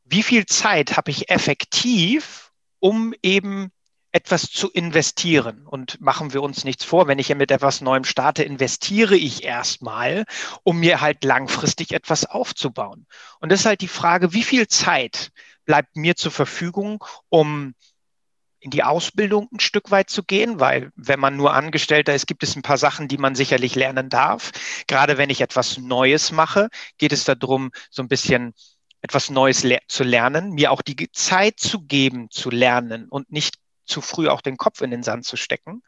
wie 0.04 0.22
viel 0.22 0.46
Zeit 0.46 0.96
habe 0.96 1.10
ich 1.10 1.30
effektiv, 1.30 2.52
um 2.78 3.14
eben 3.22 3.70
etwas 4.14 4.42
zu 4.42 4.70
investieren. 4.70 5.66
Und 5.66 6.00
machen 6.00 6.32
wir 6.32 6.42
uns 6.42 6.62
nichts 6.64 6.84
vor, 6.84 7.08
wenn 7.08 7.18
ich 7.18 7.28
ja 7.28 7.34
mit 7.34 7.50
etwas 7.50 7.80
Neuem 7.80 8.04
starte, 8.04 8.44
investiere 8.44 9.16
ich 9.16 9.42
erstmal, 9.42 10.24
um 10.62 10.78
mir 10.78 11.00
halt 11.00 11.24
langfristig 11.24 11.92
etwas 11.92 12.24
aufzubauen. 12.24 13.06
Und 13.40 13.50
das 13.50 13.60
ist 13.60 13.66
halt 13.66 13.80
die 13.80 13.88
Frage, 13.88 14.32
wie 14.32 14.44
viel 14.44 14.68
Zeit 14.68 15.32
bleibt 15.64 15.96
mir 15.96 16.14
zur 16.14 16.30
Verfügung, 16.30 17.02
um 17.28 17.74
in 18.60 18.70
die 18.70 18.84
Ausbildung 18.84 19.48
ein 19.52 19.60
Stück 19.60 19.90
weit 19.90 20.08
zu 20.08 20.22
gehen, 20.22 20.60
weil 20.60 20.90
wenn 20.94 21.20
man 21.20 21.36
nur 21.36 21.52
Angestellter 21.52 22.14
ist, 22.14 22.26
gibt 22.26 22.42
es 22.42 22.56
ein 22.56 22.62
paar 22.62 22.78
Sachen, 22.78 23.08
die 23.08 23.18
man 23.18 23.34
sicherlich 23.34 23.74
lernen 23.74 24.08
darf. 24.08 24.52
Gerade 24.86 25.18
wenn 25.18 25.28
ich 25.28 25.40
etwas 25.40 25.76
Neues 25.76 26.30
mache, 26.32 26.68
geht 26.96 27.12
es 27.12 27.24
darum, 27.24 27.72
so 27.90 28.00
ein 28.02 28.08
bisschen 28.08 28.54
etwas 29.04 29.28
Neues 29.28 29.64
le 29.64 29.80
zu 29.86 30.02
lernen, 30.02 30.52
mir 30.52 30.72
auch 30.72 30.80
die 30.80 31.12
Zeit 31.12 31.60
zu 31.60 31.82
geben, 31.82 32.30
zu 32.30 32.48
lernen 32.48 33.10
und 33.10 33.30
nicht 33.30 33.56
zu 33.84 34.00
früh 34.00 34.30
auch 34.30 34.40
den 34.40 34.56
Kopf 34.56 34.80
in 34.80 34.90
den 34.90 35.02
Sand 35.02 35.26
zu 35.26 35.36
stecken 35.36 35.82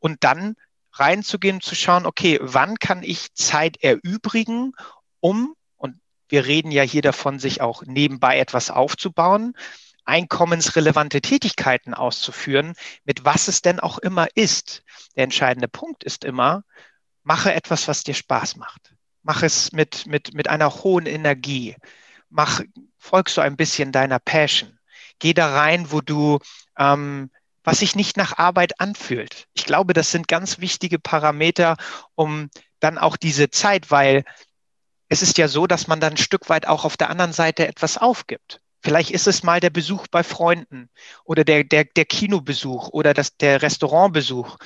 und 0.00 0.24
dann 0.24 0.56
reinzugehen, 0.90 1.60
zu 1.60 1.76
schauen, 1.76 2.06
okay, 2.06 2.40
wann 2.42 2.80
kann 2.80 3.04
ich 3.04 3.32
Zeit 3.34 3.76
erübrigen, 3.84 4.72
um, 5.20 5.54
und 5.76 6.00
wir 6.28 6.46
reden 6.46 6.72
ja 6.72 6.82
hier 6.82 7.02
davon, 7.02 7.38
sich 7.38 7.60
auch 7.60 7.84
nebenbei 7.84 8.40
etwas 8.40 8.72
aufzubauen, 8.72 9.54
einkommensrelevante 10.04 11.20
Tätigkeiten 11.20 11.94
auszuführen, 11.94 12.74
mit 13.04 13.24
was 13.24 13.46
es 13.46 13.62
denn 13.62 13.78
auch 13.78 13.98
immer 13.98 14.26
ist. 14.34 14.82
Der 15.14 15.22
entscheidende 15.22 15.68
Punkt 15.68 16.02
ist 16.02 16.24
immer, 16.24 16.64
mache 17.22 17.54
etwas, 17.54 17.86
was 17.86 18.02
dir 18.02 18.14
Spaß 18.14 18.56
macht. 18.56 18.92
Mach 19.22 19.44
es 19.44 19.70
mit, 19.70 20.06
mit, 20.06 20.34
mit 20.34 20.48
einer 20.48 20.74
hohen 20.82 21.06
Energie. 21.06 21.76
Mach, 22.30 22.60
folg 22.98 23.28
so 23.28 23.40
ein 23.40 23.56
bisschen 23.56 23.92
deiner 23.92 24.18
Passion. 24.18 24.78
Geh 25.18 25.32
da 25.32 25.54
rein, 25.54 25.90
wo 25.90 26.00
du 26.00 26.38
ähm, 26.78 27.30
was 27.66 27.80
sich 27.80 27.96
nicht 27.96 28.16
nach 28.16 28.38
Arbeit 28.38 28.80
anfühlt. 28.80 29.48
Ich 29.52 29.64
glaube, 29.64 29.92
das 29.92 30.12
sind 30.12 30.28
ganz 30.28 30.60
wichtige 30.60 31.00
Parameter, 31.00 31.76
um 32.14 32.48
dann 32.78 32.96
auch 32.96 33.16
diese 33.16 33.50
Zeit, 33.50 33.90
weil 33.90 34.24
es 35.08 35.20
ist 35.20 35.36
ja 35.36 35.48
so, 35.48 35.66
dass 35.66 35.88
man 35.88 35.98
dann 35.98 36.12
ein 36.12 36.16
Stück 36.16 36.48
weit 36.48 36.68
auch 36.68 36.84
auf 36.84 36.96
der 36.96 37.10
anderen 37.10 37.32
Seite 37.32 37.66
etwas 37.66 37.98
aufgibt. 37.98 38.60
Vielleicht 38.82 39.10
ist 39.10 39.26
es 39.26 39.42
mal 39.42 39.58
der 39.58 39.70
Besuch 39.70 40.06
bei 40.08 40.22
Freunden 40.22 40.90
oder 41.24 41.42
der, 41.42 41.64
der, 41.64 41.84
der 41.84 42.04
Kinobesuch 42.04 42.90
oder 42.90 43.14
das, 43.14 43.36
der 43.36 43.60
Restaurantbesuch. 43.62 44.58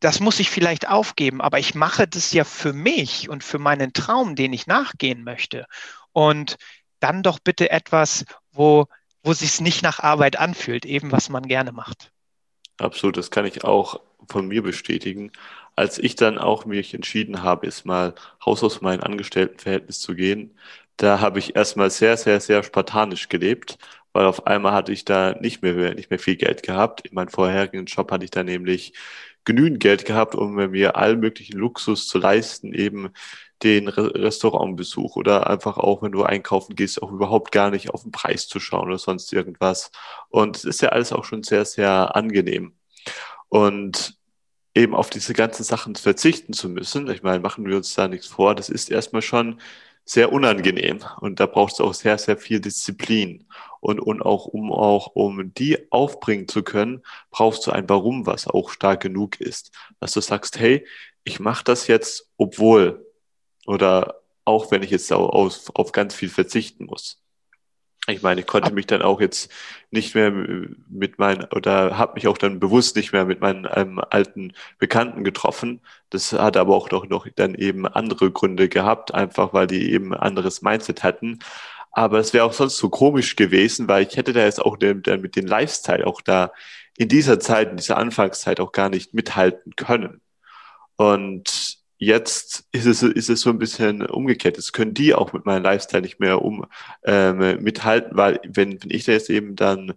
Das 0.00 0.20
muss 0.20 0.38
ich 0.38 0.50
vielleicht 0.50 0.88
aufgeben, 0.88 1.40
aber 1.40 1.60
ich 1.60 1.74
mache 1.74 2.06
das 2.06 2.32
ja 2.32 2.44
für 2.44 2.74
mich 2.74 3.30
und 3.30 3.42
für 3.42 3.58
meinen 3.58 3.94
Traum, 3.94 4.36
den 4.36 4.52
ich 4.52 4.66
nachgehen 4.66 5.24
möchte. 5.24 5.66
Und 6.12 6.56
dann 7.00 7.22
doch 7.22 7.38
bitte 7.38 7.70
etwas, 7.70 8.24
wo 8.52 8.86
wo 9.22 9.32
sich 9.32 9.60
nicht 9.60 9.82
nach 9.82 10.00
Arbeit 10.00 10.38
anfühlt, 10.38 10.84
eben 10.84 11.12
was 11.12 11.28
man 11.28 11.44
gerne 11.44 11.72
macht. 11.72 12.10
Absolut, 12.78 13.16
das 13.16 13.30
kann 13.30 13.46
ich 13.46 13.64
auch 13.64 14.00
von 14.28 14.48
mir 14.48 14.62
bestätigen. 14.62 15.30
Als 15.76 15.98
ich 15.98 16.16
dann 16.16 16.38
auch 16.38 16.64
mich 16.64 16.94
entschieden 16.94 17.42
habe, 17.42 17.66
jetzt 17.66 17.86
mal 17.86 18.14
Haus 18.44 18.62
aus 18.62 18.80
meinem 18.80 19.02
Angestelltenverhältnis 19.02 20.00
zu 20.00 20.14
gehen, 20.14 20.58
da 20.96 21.20
habe 21.20 21.38
ich 21.38 21.56
erstmal 21.56 21.90
sehr, 21.90 22.16
sehr, 22.16 22.40
sehr 22.40 22.62
spartanisch 22.62 23.28
gelebt, 23.28 23.78
weil 24.12 24.26
auf 24.26 24.46
einmal 24.46 24.72
hatte 24.72 24.92
ich 24.92 25.04
da 25.04 25.34
nicht 25.40 25.62
mehr, 25.62 25.94
nicht 25.94 26.10
mehr 26.10 26.18
viel 26.18 26.36
Geld 26.36 26.62
gehabt. 26.62 27.06
In 27.06 27.14
meinem 27.14 27.28
vorherigen 27.28 27.86
Job 27.86 28.10
hatte 28.10 28.24
ich 28.24 28.30
da 28.30 28.42
nämlich 28.42 28.92
genügend 29.44 29.80
Geld 29.80 30.04
gehabt, 30.04 30.34
um 30.34 30.54
mir 30.54 30.96
allen 30.96 31.20
möglichen 31.20 31.58
Luxus 31.58 32.06
zu 32.08 32.18
leisten, 32.18 32.74
eben 32.74 33.12
den 33.62 33.88
Re 33.88 34.14
Restaurantbesuch 34.14 35.16
oder 35.16 35.48
einfach 35.48 35.78
auch, 35.78 36.02
wenn 36.02 36.12
du 36.12 36.22
einkaufen 36.24 36.74
gehst, 36.74 37.02
auch 37.02 37.12
überhaupt 37.12 37.52
gar 37.52 37.70
nicht 37.70 37.90
auf 37.90 38.02
den 38.02 38.12
Preis 38.12 38.48
zu 38.48 38.60
schauen 38.60 38.88
oder 38.88 38.98
sonst 38.98 39.32
irgendwas. 39.32 39.90
Und 40.28 40.56
es 40.56 40.64
ist 40.64 40.82
ja 40.82 40.90
alles 40.90 41.12
auch 41.12 41.24
schon 41.24 41.42
sehr, 41.42 41.64
sehr 41.64 42.16
angenehm. 42.16 42.74
Und 43.48 44.18
eben 44.74 44.94
auf 44.94 45.10
diese 45.10 45.34
ganzen 45.34 45.64
Sachen 45.64 45.96
verzichten 45.96 46.52
zu 46.52 46.68
müssen, 46.68 47.10
ich 47.10 47.22
meine, 47.22 47.40
machen 47.40 47.66
wir 47.66 47.76
uns 47.76 47.94
da 47.94 48.08
nichts 48.08 48.26
vor, 48.26 48.54
das 48.54 48.68
ist 48.68 48.90
erstmal 48.90 49.22
schon 49.22 49.60
sehr 50.04 50.32
unangenehm 50.32 51.00
und 51.20 51.38
da 51.38 51.46
braucht 51.46 51.74
es 51.74 51.80
auch 51.80 51.94
sehr, 51.94 52.18
sehr 52.18 52.36
viel 52.36 52.60
Disziplin. 52.60 53.46
Und, 53.80 54.00
und 54.00 54.22
auch 54.22 54.46
um 54.46 54.72
auch 54.72 55.08
um 55.14 55.52
die 55.54 55.90
aufbringen 55.90 56.46
zu 56.48 56.62
können, 56.62 57.02
brauchst 57.30 57.66
du 57.66 57.72
ein 57.72 57.88
Warum, 57.88 58.26
was 58.26 58.46
auch 58.46 58.70
stark 58.70 59.00
genug 59.02 59.40
ist. 59.40 59.72
Dass 59.98 60.12
du 60.12 60.20
sagst, 60.20 60.58
hey, 60.58 60.86
ich 61.24 61.40
mache 61.40 61.64
das 61.64 61.86
jetzt, 61.88 62.30
obwohl 62.36 63.01
oder 63.66 64.22
auch 64.44 64.70
wenn 64.70 64.82
ich 64.82 64.90
jetzt 64.90 65.12
auf, 65.12 65.70
auf 65.74 65.92
ganz 65.92 66.14
viel 66.14 66.28
verzichten 66.28 66.86
muss. 66.86 67.22
Ich 68.08 68.20
meine, 68.20 68.40
ich 68.40 68.48
konnte 68.48 68.72
mich 68.72 68.86
dann 68.88 69.00
auch 69.00 69.20
jetzt 69.20 69.48
nicht 69.92 70.16
mehr 70.16 70.32
mit 70.32 71.20
meinen, 71.20 71.44
oder 71.52 71.96
habe 71.98 72.14
mich 72.14 72.26
auch 72.26 72.36
dann 72.36 72.58
bewusst 72.58 72.96
nicht 72.96 73.12
mehr 73.12 73.24
mit 73.24 73.40
meinen 73.40 73.68
ähm, 73.72 74.00
alten 74.10 74.54
Bekannten 74.78 75.22
getroffen. 75.22 75.80
Das 76.10 76.32
hat 76.32 76.56
aber 76.56 76.74
auch 76.74 76.90
noch, 76.90 77.06
noch 77.06 77.28
dann 77.36 77.54
eben 77.54 77.86
andere 77.86 78.32
Gründe 78.32 78.68
gehabt, 78.68 79.14
einfach 79.14 79.52
weil 79.52 79.68
die 79.68 79.92
eben 79.92 80.14
anderes 80.14 80.62
Mindset 80.62 81.04
hatten. 81.04 81.38
Aber 81.92 82.18
es 82.18 82.32
wäre 82.32 82.44
auch 82.44 82.52
sonst 82.54 82.78
so 82.78 82.88
komisch 82.88 83.36
gewesen, 83.36 83.86
weil 83.86 84.04
ich 84.04 84.16
hätte 84.16 84.32
da 84.32 84.40
jetzt 84.44 84.60
auch 84.60 84.76
den, 84.76 85.02
dann 85.02 85.20
mit 85.20 85.36
dem 85.36 85.46
Lifestyle 85.46 86.04
auch 86.06 86.22
da 86.22 86.52
in 86.96 87.08
dieser 87.08 87.38
Zeit, 87.38 87.70
in 87.70 87.76
dieser 87.76 87.98
Anfangszeit 87.98 88.58
auch 88.58 88.72
gar 88.72 88.88
nicht 88.88 89.14
mithalten 89.14 89.76
können. 89.76 90.20
Und 90.96 91.81
Jetzt 92.02 92.64
ist 92.72 92.86
es, 92.86 93.04
ist 93.04 93.30
es 93.30 93.42
so 93.42 93.50
ein 93.50 93.58
bisschen 93.58 94.04
umgekehrt. 94.04 94.56
Jetzt 94.56 94.72
können 94.72 94.92
die 94.92 95.14
auch 95.14 95.32
mit 95.32 95.46
meinem 95.46 95.62
Lifestyle 95.62 96.02
nicht 96.02 96.18
mehr 96.18 96.42
um 96.42 96.66
ähm, 97.04 97.62
mithalten, 97.62 98.16
weil 98.16 98.40
wenn, 98.44 98.82
wenn 98.82 98.90
ich 98.90 99.04
da 99.04 99.12
jetzt 99.12 99.30
eben 99.30 99.54
dann 99.54 99.94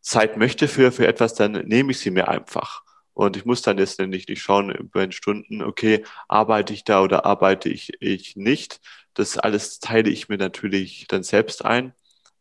Zeit 0.00 0.36
möchte 0.36 0.68
für, 0.68 0.92
für 0.92 1.08
etwas, 1.08 1.34
dann 1.34 1.52
nehme 1.66 1.90
ich 1.90 1.98
sie 1.98 2.12
mir 2.12 2.28
einfach. 2.28 2.84
Und 3.12 3.36
ich 3.36 3.44
muss 3.44 3.60
dann 3.62 3.78
jetzt 3.78 3.98
nicht, 4.00 4.28
nicht 4.28 4.40
schauen 4.40 4.70
über 4.70 5.00
den 5.00 5.10
Stunden, 5.10 5.62
okay, 5.62 6.04
arbeite 6.28 6.72
ich 6.74 6.84
da 6.84 7.02
oder 7.02 7.26
arbeite 7.26 7.68
ich, 7.70 7.92
ich 8.00 8.36
nicht. 8.36 8.80
Das 9.14 9.36
alles 9.36 9.80
teile 9.80 10.10
ich 10.10 10.28
mir 10.28 10.38
natürlich 10.38 11.06
dann 11.08 11.24
selbst 11.24 11.64
ein. 11.64 11.92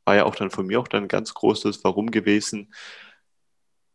War 0.05 0.15
ja 0.17 0.25
auch 0.25 0.35
dann 0.35 0.51
von 0.51 0.67
mir 0.67 0.79
auch 0.79 0.87
dann 0.87 1.05
ein 1.05 1.07
ganz 1.07 1.33
großes 1.33 1.83
Warum 1.83 2.11
gewesen. 2.11 2.71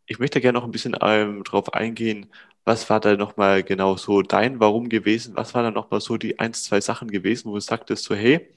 Ich 0.07 0.19
möchte 0.19 0.41
gerne 0.41 0.59
noch 0.59 0.65
ein 0.65 0.73
bisschen 0.73 0.97
ähm, 1.01 1.45
darauf 1.45 1.75
eingehen, 1.75 2.27
was 2.67 2.91
war 2.91 2.99
da 2.99 3.17
nochmal 3.17 3.63
genau 3.63 3.97
so 3.97 4.23
dein 4.23 4.59
Warum 4.59 4.89
gewesen? 4.89 5.37
Was 5.37 5.55
war 5.55 5.63
da 5.63 5.71
nochmal 5.71 6.01
so 6.01 6.17
die 6.17 6.41
ein, 6.41 6.53
zwei 6.53 6.81
Sachen 6.81 7.09
gewesen, 7.09 7.49
wo 7.49 7.55
du 7.55 7.61
sagtest 7.61 8.05
so, 8.05 8.15
hey, 8.15 8.53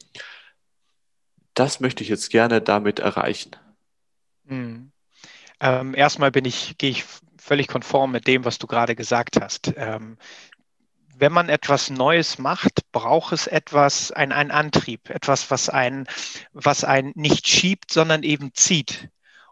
das 1.53 1.79
möchte 1.79 2.03
ich 2.03 2.09
jetzt 2.09 2.31
gerne 2.31 2.59
damit 2.59 2.99
erreichen? 2.99 3.51
Mhm. 4.45 4.91
Ähm, 5.59 5.93
erstmal 5.93 6.31
bin 6.31 6.45
ich, 6.45 6.77
gehe 6.79 6.89
ich 6.89 7.05
völlig 7.37 7.67
konform 7.67 8.11
mit 8.11 8.25
dem, 8.25 8.45
was 8.45 8.57
du 8.57 8.65
gerade 8.65 8.95
gesagt 8.95 9.39
hast. 9.39 9.73
Ähm, 9.77 10.17
wenn 11.15 11.31
man 11.31 11.49
etwas 11.49 11.91
Neues 11.91 12.39
macht, 12.39 12.91
braucht 12.91 13.33
es 13.33 13.45
etwas, 13.45 14.11
ein 14.11 14.31
Antrieb, 14.31 15.11
etwas, 15.11 15.51
was 15.51 15.69
einen, 15.69 16.07
was 16.53 16.83
einen 16.83 17.11
nicht 17.15 17.47
schiebt, 17.47 17.91
sondern 17.91 18.23
eben 18.23 18.55
zieht. 18.55 19.09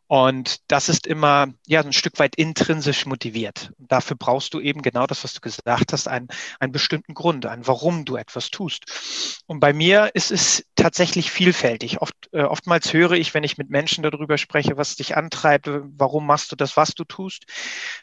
Und 0.07 0.71
das 0.71 0.87
ist 0.87 1.05
immer 1.05 1.53
ja 1.65 1.81
ein 1.81 1.91
Stück 1.91 2.17
weit 2.19 2.35
intrinsisch 2.35 3.05
motiviert. 3.05 3.73
Dafür 3.77 4.15
brauchst 4.15 4.53
du 4.53 4.61
eben 4.61 4.81
genau 4.81 5.05
das, 5.05 5.25
was 5.25 5.33
du 5.33 5.41
gesagt 5.41 5.91
hast, 5.91 6.07
einen, 6.07 6.29
einen 6.61 6.71
bestimmten 6.71 7.13
Grund, 7.13 7.45
ein 7.45 7.67
Warum 7.67 8.05
du 8.05 8.15
etwas 8.15 8.49
tust. 8.49 9.41
Und 9.47 9.59
bei 9.59 9.73
mir 9.73 10.11
ist 10.13 10.31
es 10.31 10.65
tatsächlich 10.75 11.29
vielfältig. 11.29 12.01
Oft, 12.01 12.15
äh, 12.31 12.43
oftmals 12.43 12.93
höre 12.93 13.11
ich, 13.13 13.33
wenn 13.33 13.43
ich 13.43 13.57
mit 13.57 13.69
Menschen 13.69 14.01
darüber 14.01 14.37
spreche, 14.37 14.77
was 14.77 14.95
dich 14.95 15.17
antreibt, 15.17 15.67
warum 15.69 16.25
machst 16.25 16.53
du 16.53 16.55
das, 16.55 16.77
was 16.77 16.95
du 16.95 17.03
tust, 17.03 17.45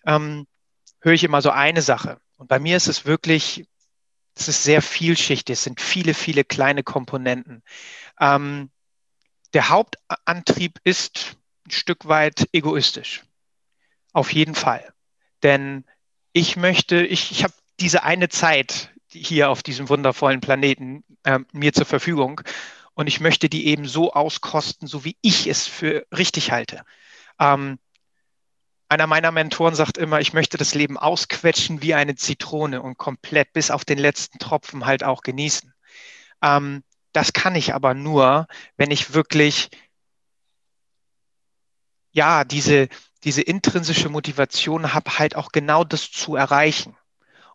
ähm, 0.07 0.47
höre 1.01 1.15
ich 1.15 1.25
immer 1.25 1.41
so 1.41 1.51
eine 1.51 1.81
Sache. 1.81 2.19
Und 2.37 2.49
bei 2.49 2.59
mir 2.59 2.77
ist 2.77 2.89
es 2.89 3.07
wirklich, 3.07 3.65
es 4.35 4.49
ist 4.49 4.63
sehr 4.63 4.83
vielschichtig, 4.83 5.55
es 5.55 5.63
sind 5.63 5.81
viele, 5.81 6.13
viele 6.13 6.45
kleine 6.45 6.83
Komponenten. 6.83 7.63
Ähm, 8.21 8.71
der 9.55 9.71
Hauptantrieb 9.71 10.81
ist, 10.85 11.37
ein 11.67 11.71
Stück 11.71 12.07
weit 12.07 12.49
egoistisch. 12.53 13.23
Auf 14.13 14.33
jeden 14.33 14.55
Fall. 14.55 14.93
Denn 15.43 15.85
ich 16.33 16.57
möchte, 16.57 17.05
ich, 17.05 17.31
ich 17.31 17.45
habe 17.45 17.55
diese 17.81 18.03
eine 18.03 18.29
Zeit 18.29 18.91
hier 19.09 19.51
auf 19.51 19.63
diesem 19.63 19.89
wundervollen 19.89 20.41
Planeten 20.41 21.05
äh, 21.25 21.41
mir 21.53 21.73
zur 21.73 21.87
Verfügung 21.87 22.41
und 22.95 23.07
ich 23.07 23.21
möchte 23.21 23.49
die 23.49 23.67
eben 23.67 23.87
so 23.87 24.13
auskosten, 24.13 24.89
so 24.89 25.05
wie 25.05 25.17
ich 25.21 25.47
es 25.47 25.67
für 25.67 26.07
richtig 26.17 26.51
halte. 26.51 26.83
Ähm, 27.39 27.79
einer 28.89 29.07
meiner 29.07 29.33
Mentoren 29.33 29.75
sagt 29.75 29.99
immer, 29.99 30.21
ich 30.21 30.33
möchte 30.33 30.57
das 30.57 30.75
Leben 30.75 30.97
ausquetschen 30.97 31.83
wie 31.83 31.95
eine 31.95 32.15
Zitrone 32.15 32.83
und 32.83 32.97
komplett 32.99 33.53
bis 33.53 33.71
auf 33.71 33.85
den 33.85 33.99
letzten 33.99 34.39
Tropfen 34.39 34.87
halt 34.87 35.03
auch 35.03 35.23
genießen. 35.23 35.73
Ähm, 36.43 36.85
das 37.13 37.33
kann 37.33 37.55
ich 37.55 37.75
aber 37.75 37.95
nur, 37.95 38.47
wenn 38.77 38.91
ich 38.91 39.15
wirklich 39.15 39.71
ja, 42.15 42.45
diese, 42.45 42.89
diese 43.25 43.43
intrinsische 43.43 44.09
Motivation 44.09 44.95
habe, 44.95 45.19
halt 45.19 45.37
auch 45.37 45.53
genau 45.53 45.85
das 45.85 46.11
zu 46.11 46.37
erreichen. 46.37 46.97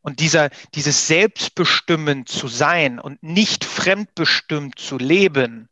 Und 0.02 0.20
dieser, 0.20 0.50
dieses 0.76 1.08
Selbstbestimmen 1.08 2.26
zu 2.26 2.48
sein 2.48 3.00
und 3.00 3.22
nicht 3.24 3.66
fremdbestimmt 3.66 4.78
zu 4.78 4.98
leben, 4.98 5.70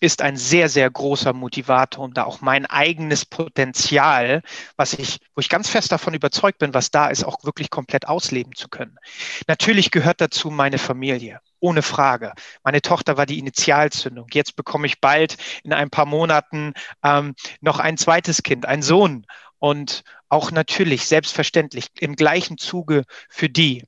ist 0.00 0.20
ein 0.20 0.36
sehr, 0.36 0.68
sehr 0.68 0.90
großer 0.90 1.32
Motivator, 1.32 2.04
um 2.04 2.12
da 2.12 2.24
auch 2.24 2.40
mein 2.40 2.66
eigenes 2.66 3.24
Potenzial, 3.24 4.42
was 4.76 4.94
ich, 4.94 5.18
wo 5.34 5.40
ich 5.40 5.48
ganz 5.48 5.68
fest 5.68 5.92
davon 5.92 6.12
überzeugt 6.12 6.58
bin, 6.58 6.74
was 6.74 6.90
da 6.90 7.06
ist, 7.06 7.22
auch 7.24 7.44
wirklich 7.44 7.70
komplett 7.70 8.08
ausleben 8.08 8.52
zu 8.54 8.68
können. 8.68 8.98
Natürlich 9.46 9.92
gehört 9.92 10.20
dazu 10.20 10.50
meine 10.50 10.78
Familie. 10.78 11.40
Ohne 11.62 11.82
Frage. 11.82 12.32
Meine 12.64 12.82
Tochter 12.82 13.16
war 13.16 13.24
die 13.24 13.38
Initialzündung. 13.38 14.26
Jetzt 14.32 14.56
bekomme 14.56 14.88
ich 14.88 15.00
bald 15.00 15.36
in 15.62 15.72
ein 15.72 15.90
paar 15.90 16.06
Monaten 16.06 16.72
ähm, 17.04 17.36
noch 17.60 17.78
ein 17.78 17.96
zweites 17.96 18.42
Kind, 18.42 18.66
einen 18.66 18.82
Sohn. 18.82 19.26
Und 19.60 20.02
auch 20.28 20.50
natürlich, 20.50 21.06
selbstverständlich, 21.06 21.86
im 22.00 22.16
gleichen 22.16 22.58
Zuge 22.58 23.04
für 23.28 23.48
die, 23.48 23.84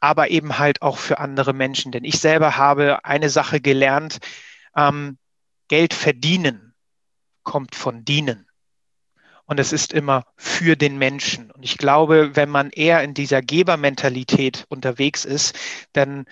aber 0.00 0.30
eben 0.30 0.58
halt 0.58 0.82
auch 0.82 0.98
für 0.98 1.18
andere 1.18 1.52
Menschen. 1.52 1.90
Denn 1.90 2.04
ich 2.04 2.20
selber 2.20 2.56
habe 2.56 3.04
eine 3.04 3.28
Sache 3.28 3.60
gelernt, 3.60 4.18
ähm, 4.76 5.18
Geld 5.66 5.94
verdienen 5.94 6.74
kommt 7.42 7.74
von 7.74 8.04
dienen. 8.04 8.46
Und 9.46 9.58
es 9.58 9.72
ist 9.72 9.92
immer 9.92 10.26
für 10.36 10.76
den 10.76 10.96
Menschen. 10.96 11.50
Und 11.50 11.64
ich 11.64 11.76
glaube, 11.76 12.36
wenn 12.36 12.50
man 12.50 12.70
eher 12.70 13.02
in 13.02 13.14
dieser 13.14 13.42
Gebermentalität 13.42 14.64
unterwegs 14.68 15.24
ist, 15.24 15.56
dann 15.92 16.26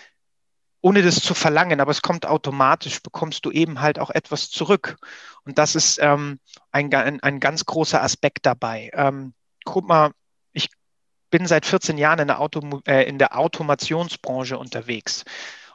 ohne 0.84 1.00
das 1.00 1.22
zu 1.22 1.32
verlangen, 1.32 1.80
aber 1.80 1.92
es 1.92 2.02
kommt 2.02 2.26
automatisch, 2.26 3.02
bekommst 3.02 3.46
du 3.46 3.50
eben 3.50 3.80
halt 3.80 3.98
auch 3.98 4.10
etwas 4.10 4.50
zurück. 4.50 4.98
Und 5.46 5.56
das 5.56 5.74
ist 5.76 5.98
ähm, 5.98 6.40
ein, 6.72 6.92
ein, 6.92 7.22
ein, 7.22 7.40
ganz 7.40 7.64
großer 7.64 8.02
Aspekt 8.02 8.44
dabei. 8.44 8.90
Ähm, 8.92 9.32
guck 9.64 9.88
mal, 9.88 10.10
ich 10.52 10.68
bin 11.30 11.46
seit 11.46 11.64
14 11.64 11.96
Jahren 11.96 12.18
in 12.18 12.26
der, 12.28 12.38
Auto, 12.38 12.82
äh, 12.86 13.08
in 13.08 13.18
der 13.18 13.38
Automationsbranche 13.38 14.58
unterwegs. 14.58 15.24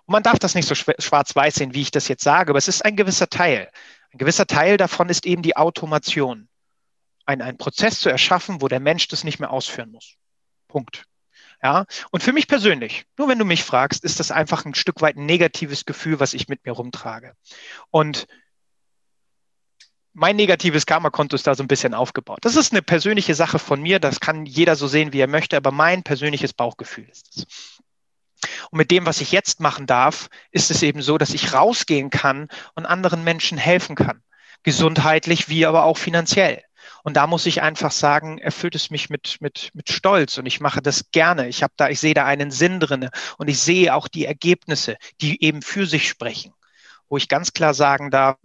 Und 0.05 0.11
man 0.11 0.21
darf 0.21 0.37
das 0.37 0.53
nicht 0.53 0.67
so 0.67 0.75
schwarz-weiß 0.75 1.55
sehen, 1.55 1.73
wie 1.73 1.81
ich 1.81 1.91
das 1.91 2.07
jetzt 2.07 2.23
sage, 2.23 2.51
aber 2.51 2.59
es 2.59 2.67
ist 2.67 2.85
ein 2.85 2.95
gewisser 2.95 3.29
Teil. 3.29 3.71
Ein 4.13 4.19
gewisser 4.19 4.45
Teil 4.45 4.77
davon 4.77 5.09
ist 5.09 5.25
eben 5.25 5.41
die 5.41 5.57
Automation. 5.57 6.49
Ein, 7.25 7.41
ein 7.41 7.57
Prozess 7.57 7.99
zu 7.99 8.09
erschaffen, 8.09 8.61
wo 8.61 8.67
der 8.67 8.79
Mensch 8.79 9.07
das 9.07 9.23
nicht 9.23 9.39
mehr 9.39 9.49
ausführen 9.49 9.89
muss. 9.89 10.17
Punkt. 10.67 11.05
Ja, 11.61 11.85
und 12.11 12.23
für 12.23 12.31
mich 12.31 12.47
persönlich, 12.47 13.05
nur 13.17 13.27
wenn 13.27 13.39
du 13.39 13.43
mich 13.43 13.65
fragst, 13.65 14.05
ist 14.05 14.19
das 14.19 14.31
einfach 14.31 14.65
ein 14.65 14.75
Stück 14.75 15.01
weit 15.01 15.17
ein 15.17 15.25
negatives 15.25 15.85
Gefühl, 15.85 16.19
was 16.19 16.33
ich 16.33 16.47
mit 16.47 16.65
mir 16.65 16.71
rumtrage. 16.71 17.33
Und 17.91 18.27
mein 20.13 20.37
negatives 20.37 20.85
Karma-Konto 20.85 21.35
ist 21.35 21.47
da 21.47 21.55
so 21.55 21.63
ein 21.63 21.67
bisschen 21.67 21.93
aufgebaut. 21.93 22.39
Das 22.41 22.55
ist 22.55 22.71
eine 22.71 22.81
persönliche 22.81 23.35
Sache 23.35 23.59
von 23.59 23.81
mir, 23.81 23.99
das 23.99 24.19
kann 24.19 24.45
jeder 24.45 24.75
so 24.75 24.87
sehen, 24.87 25.11
wie 25.11 25.19
er 25.19 25.27
möchte, 25.27 25.57
aber 25.57 25.71
mein 25.71 26.03
persönliches 26.03 26.53
Bauchgefühl 26.53 27.07
ist 27.09 27.29
es. 27.35 27.45
Und 28.71 28.77
mit 28.77 28.89
dem, 28.91 29.05
was 29.05 29.19
ich 29.19 29.31
jetzt 29.33 29.59
machen 29.59 29.85
darf, 29.85 30.29
ist 30.51 30.71
es 30.71 30.81
eben 30.81 31.01
so, 31.01 31.17
dass 31.17 31.33
ich 31.33 31.53
rausgehen 31.53 32.09
kann 32.09 32.47
und 32.75 32.85
anderen 32.85 33.23
Menschen 33.23 33.57
helfen 33.57 33.95
kann. 33.95 34.23
Gesundheitlich 34.63 35.49
wie 35.49 35.65
aber 35.65 35.83
auch 35.83 35.97
finanziell. 35.97 36.63
Und 37.03 37.15
da 37.15 37.27
muss 37.27 37.45
ich 37.45 37.61
einfach 37.61 37.91
sagen, 37.91 38.37
erfüllt 38.37 38.75
es 38.75 38.89
mich 38.89 39.09
mit, 39.09 39.37
mit, 39.39 39.69
mit 39.73 39.91
Stolz 39.91 40.37
und 40.37 40.45
ich 40.45 40.59
mache 40.59 40.81
das 40.81 41.11
gerne. 41.11 41.47
Ich 41.47 41.63
habe 41.63 41.73
da, 41.77 41.89
ich 41.89 41.99
sehe 41.99 42.13
da 42.13 42.25
einen 42.25 42.51
Sinn 42.51 42.79
drinne 42.79 43.09
und 43.37 43.47
ich 43.47 43.59
sehe 43.59 43.95
auch 43.95 44.07
die 44.07 44.25
Ergebnisse, 44.25 44.97
die 45.21 45.43
eben 45.43 45.61
für 45.61 45.85
sich 45.85 46.09
sprechen. 46.09 46.53
Wo 47.07 47.17
ich 47.17 47.27
ganz 47.27 47.53
klar 47.53 47.73
sagen 47.73 48.11
darf, 48.11 48.37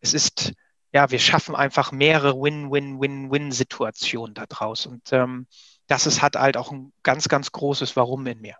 es 0.00 0.14
ist, 0.14 0.52
ja, 0.92 1.10
wir 1.10 1.18
schaffen 1.18 1.54
einfach 1.54 1.92
mehrere 1.92 2.40
Win-Win-Win-Win-Situationen 2.40 4.34
daraus. 4.34 4.86
Und 4.86 5.12
ähm, 5.12 5.46
das 5.86 6.06
ist, 6.06 6.22
hat 6.22 6.36
halt 6.36 6.56
auch 6.56 6.70
ein 6.70 6.92
ganz, 7.02 7.28
ganz 7.28 7.52
großes 7.52 7.96
Warum 7.96 8.26
in 8.26 8.40
mir. 8.40 8.56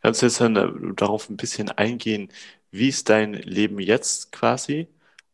Kannst 0.00 0.22
du 0.22 0.26
jetzt 0.26 0.40
dann 0.40 0.56
äh, 0.56 0.94
darauf 0.94 1.28
ein 1.28 1.36
bisschen 1.36 1.70
eingehen, 1.70 2.30
wie 2.70 2.88
ist 2.88 3.08
dein 3.08 3.32
Leben 3.32 3.78
jetzt 3.80 4.30
quasi 4.30 4.88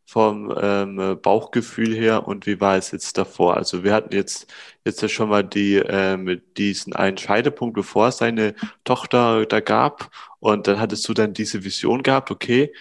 vom 0.06 0.54
ähm, 0.60 1.18
Bauchgefühl 1.22 1.94
her 1.94 2.26
und 2.28 2.46
wie 2.46 2.60
war 2.60 2.76
es 2.76 2.90
jetzt 2.90 3.16
davor? 3.18 3.56
Also 3.56 3.84
wir 3.84 3.92
hatten 3.94 4.14
jetzt 4.14 4.52
jetzt 4.84 5.02
ja 5.02 5.08
schon 5.08 5.28
mal 5.30 5.42
die 5.44 5.76
ähm, 5.76 6.42
diesen 6.56 6.94
einen 6.94 7.16
Scheidepunkt, 7.18 7.74
bevor 7.74 8.08
es 8.08 8.18
deine 8.18 8.54
Tochter 8.84 9.46
da 9.46 9.60
gab. 9.60 10.10
Und 10.40 10.66
dann 10.66 10.78
hattest 10.80 11.08
du 11.08 11.14
dann 11.14 11.32
diese 11.32 11.64
Vision 11.64 12.02
gehabt, 12.02 12.30
okay, 12.30 12.72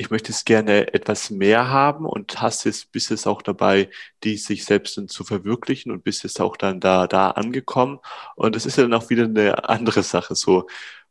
ich 0.00 0.10
möchte 0.10 0.30
es 0.30 0.44
gerne 0.44 0.94
etwas 0.94 1.30
mehr 1.30 1.68
haben 1.70 2.06
und 2.06 2.40
hast 2.40 2.64
jetzt 2.64 2.92
bist 2.92 3.10
jetzt 3.10 3.26
auch 3.26 3.42
dabei, 3.42 3.90
die 4.22 4.36
sich 4.36 4.64
selbst 4.64 4.96
dann 4.96 5.08
zu 5.08 5.24
verwirklichen 5.24 5.90
und 5.90 6.04
bist 6.04 6.22
jetzt 6.22 6.40
auch 6.40 6.56
dann 6.56 6.78
da 6.80 7.08
da 7.08 7.32
angekommen. 7.32 7.98
Und 8.36 8.54
das 8.54 8.64
ist 8.66 8.76
ja 8.78 8.84
dann 8.84 8.94
auch 8.94 9.10
wieder 9.10 9.24
eine 9.24 9.68
andere 9.68 10.04
Sache. 10.04 10.36
So 10.36 10.68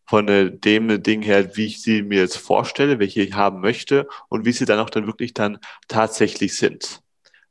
von 0.08 0.28
äh, 0.30 0.52
dem 0.52 1.04
Ding 1.04 1.22
her, 1.22 1.56
wie 1.58 1.66
ich 1.68 1.82
sie 1.82 2.02
mir 2.02 2.22
jetzt 2.22 2.38
vorstelle, 2.38 3.00
welche 3.00 3.22
ich 3.22 3.34
haben 3.34 3.62
möchte 3.62 4.08
und 4.30 4.46
wie 4.46 4.54
sie 4.54 4.66
dann 4.66 4.80
auch 4.80 4.90
dann 4.90 5.08
wirklich 5.08 5.34
dann 5.34 5.60
tatsächlich 5.88 6.58
sind. 6.58 7.02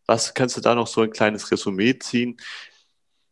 Was 0.07 0.35
kannst 0.35 0.57
du 0.57 0.61
da 0.63 0.75
noch 0.75 0.87
so 0.87 1.03
ein 1.03 1.11
kleines 1.11 1.51
Resümee 1.51 1.99
ziehen? 1.99 2.39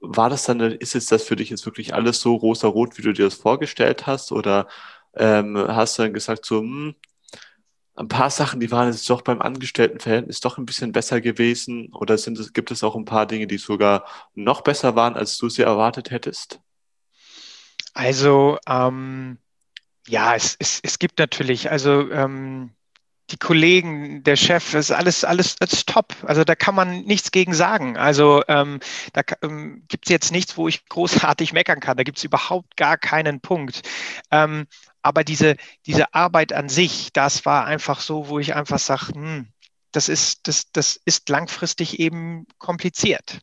War 0.00 0.30
das 0.30 0.44
dann, 0.44 0.60
ist 0.60 0.94
jetzt 0.94 1.12
das 1.12 1.24
für 1.24 1.37
dich 1.37 1.50
jetzt 1.50 1.66
wirklich 1.66 1.94
alles 1.94 2.20
so 2.20 2.34
rosa-rot, 2.37 2.98
wie 2.98 3.02
du 3.02 3.12
dir 3.12 3.24
das 3.24 3.34
vorgestellt 3.34 4.06
hast? 4.06 4.32
Oder 4.32 4.68
ähm, 5.14 5.56
hast 5.56 5.98
du 5.98 6.02
dann 6.02 6.12
gesagt, 6.14 6.44
so, 6.46 6.60
hm, 6.60 6.94
ein 7.96 8.08
paar 8.08 8.30
Sachen, 8.30 8.60
die 8.60 8.70
waren 8.72 8.90
jetzt 8.90 9.08
doch 9.10 9.22
beim 9.22 9.40
Angestelltenverhältnis 9.40 10.40
doch 10.40 10.58
ein 10.58 10.66
bisschen 10.66 10.92
besser 10.92 11.20
gewesen? 11.20 11.92
Oder 11.94 12.18
sind 12.18 12.38
es, 12.38 12.52
gibt 12.52 12.70
es 12.70 12.82
auch 12.84 12.96
ein 12.96 13.04
paar 13.04 13.26
Dinge, 13.26 13.46
die 13.46 13.58
sogar 13.58 14.06
noch 14.34 14.62
besser 14.62 14.96
waren, 14.96 15.14
als 15.16 15.38
du 15.38 15.48
sie 15.48 15.62
erwartet 15.62 16.10
hättest? 16.10 16.60
Also 17.94 18.59
ähm, 18.68 19.38
ja, 20.07 20.35
es, 20.35 20.57
es, 20.59 20.80
es 20.83 20.98
gibt 20.98 21.18
natürlich, 21.18 21.70
also 21.70 22.11
ähm, 22.11 22.70
die 23.30 23.38
Kollegen, 23.38 24.22
der 24.22 24.37
Chef, 24.37 24.74
ist 24.74 24.90
alles, 24.90 25.24
alles, 25.24 25.57
alles 25.61 25.87
top. 25.87 26.14
Also 26.24 26.44
da 26.44 26.54
kann 26.54 26.74
man 26.74 27.02
nichts 27.04 27.30
gegen 27.30 27.54
sagen. 27.54 27.96
Also 27.96 28.42
ähm, 28.48 28.80
da 29.14 29.22
ähm, 29.42 29.85
gibt 29.88 30.07
es 30.07 30.11
jetzt 30.11 30.30
nichts, 30.30 30.57
wo 30.59 30.68
ich 30.68 30.87
großartig 30.88 31.52
meckern 31.54 31.80
kann. 31.80 31.96
Da 31.96 32.02
gibt 32.02 32.18
es 32.18 32.24
überhaupt 32.24 32.76
gar 32.76 32.98
keinen 32.98 33.40
Punkt. 33.40 33.83
Ähm, 34.30 34.66
aber 35.02 35.24
diese, 35.24 35.57
diese 35.87 36.12
Arbeit 36.12 36.52
an 36.52 36.68
sich, 36.68 37.12
das 37.12 37.46
war 37.46 37.64
einfach 37.64 38.00
so, 38.00 38.28
wo 38.28 38.38
ich 38.38 38.54
einfach 38.54 38.78
sage, 38.78 39.14
hm, 39.14 39.48
das 39.92 40.09
ist, 40.09 40.46
das, 40.48 40.70
das 40.72 41.00
ist 41.04 41.28
langfristig 41.28 42.00
eben 42.00 42.46
kompliziert. 42.59 43.40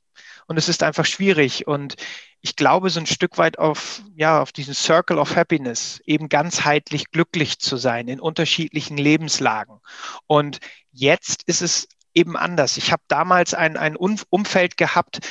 Und 0.52 0.58
es 0.58 0.68
ist 0.68 0.84
einfach 0.84 1.06
schwierig. 1.06 1.66
Und 1.66 1.96
ich 2.42 2.58
glaube, 2.58 2.90
so 2.90 3.00
ein 3.00 3.06
Stück 3.06 3.38
weit 3.38 3.58
auf, 3.58 4.02
ja, 4.18 4.42
auf 4.42 4.52
diesen 4.52 4.74
Circle 4.74 5.18
of 5.18 5.38
Happiness, 5.38 6.02
eben 6.06 6.28
ganzheitlich 6.28 7.10
glücklich 7.12 7.60
zu 7.60 7.78
sein 7.78 8.10
in 8.10 8.20
unterschiedlichen 8.20 8.98
Lebenslagen. 8.98 9.80
Und 10.28 10.60
jetzt 10.92 11.44
ist 11.44 11.62
es 11.62 11.88
eben 12.14 12.36
anders. 12.36 12.76
Ich 12.76 12.92
habe 12.92 13.02
damals 13.08 13.54
ein, 13.54 13.78
ein 13.78 13.96
Umfeld 13.96 14.76
gehabt, 14.76 15.22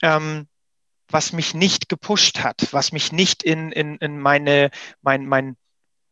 ähm, 0.00 0.46
was 1.08 1.32
mich 1.32 1.54
nicht 1.54 1.88
gepusht 1.88 2.44
hat, 2.44 2.68
was 2.70 2.92
mich 2.92 3.10
nicht 3.10 3.42
in, 3.42 3.72
in, 3.72 3.96
in 3.96 4.20
meine, 4.20 4.70
mein, 5.02 5.26
mein 5.26 5.56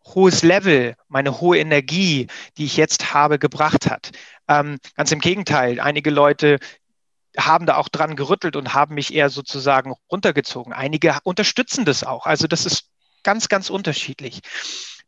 hohes 0.05 0.43
Level, 0.43 0.97
meine 1.07 1.41
hohe 1.41 1.59
Energie, 1.59 2.27
die 2.57 2.65
ich 2.65 2.77
jetzt 2.77 3.15
habe, 3.15 3.39
gebracht 3.39 3.89
hat. 3.89 4.11
Ähm, 4.49 4.79
ganz 4.97 5.13
im 5.13 5.21
Gegenteil, 5.21 5.79
einige 5.79 6.11
Leute, 6.11 6.59
haben 7.39 7.67
da 7.67 7.77
auch 7.77 7.89
dran 7.89 8.17
gerüttelt 8.17 8.57
und 8.57 8.75
haben 8.75 8.95
mich 8.95 9.15
eher 9.15 9.31
sozusagen 9.31 9.95
runtergezogen. 10.11 10.73
Einige 10.73 11.19
unterstützen 11.25 11.85
das 11.85 12.05
auch. 12.05 12.27
Also 12.27 12.47
das 12.47 12.67
ist 12.67 12.91
ganz, 13.23 13.49
ganz 13.49 13.71
unterschiedlich. 13.71 14.41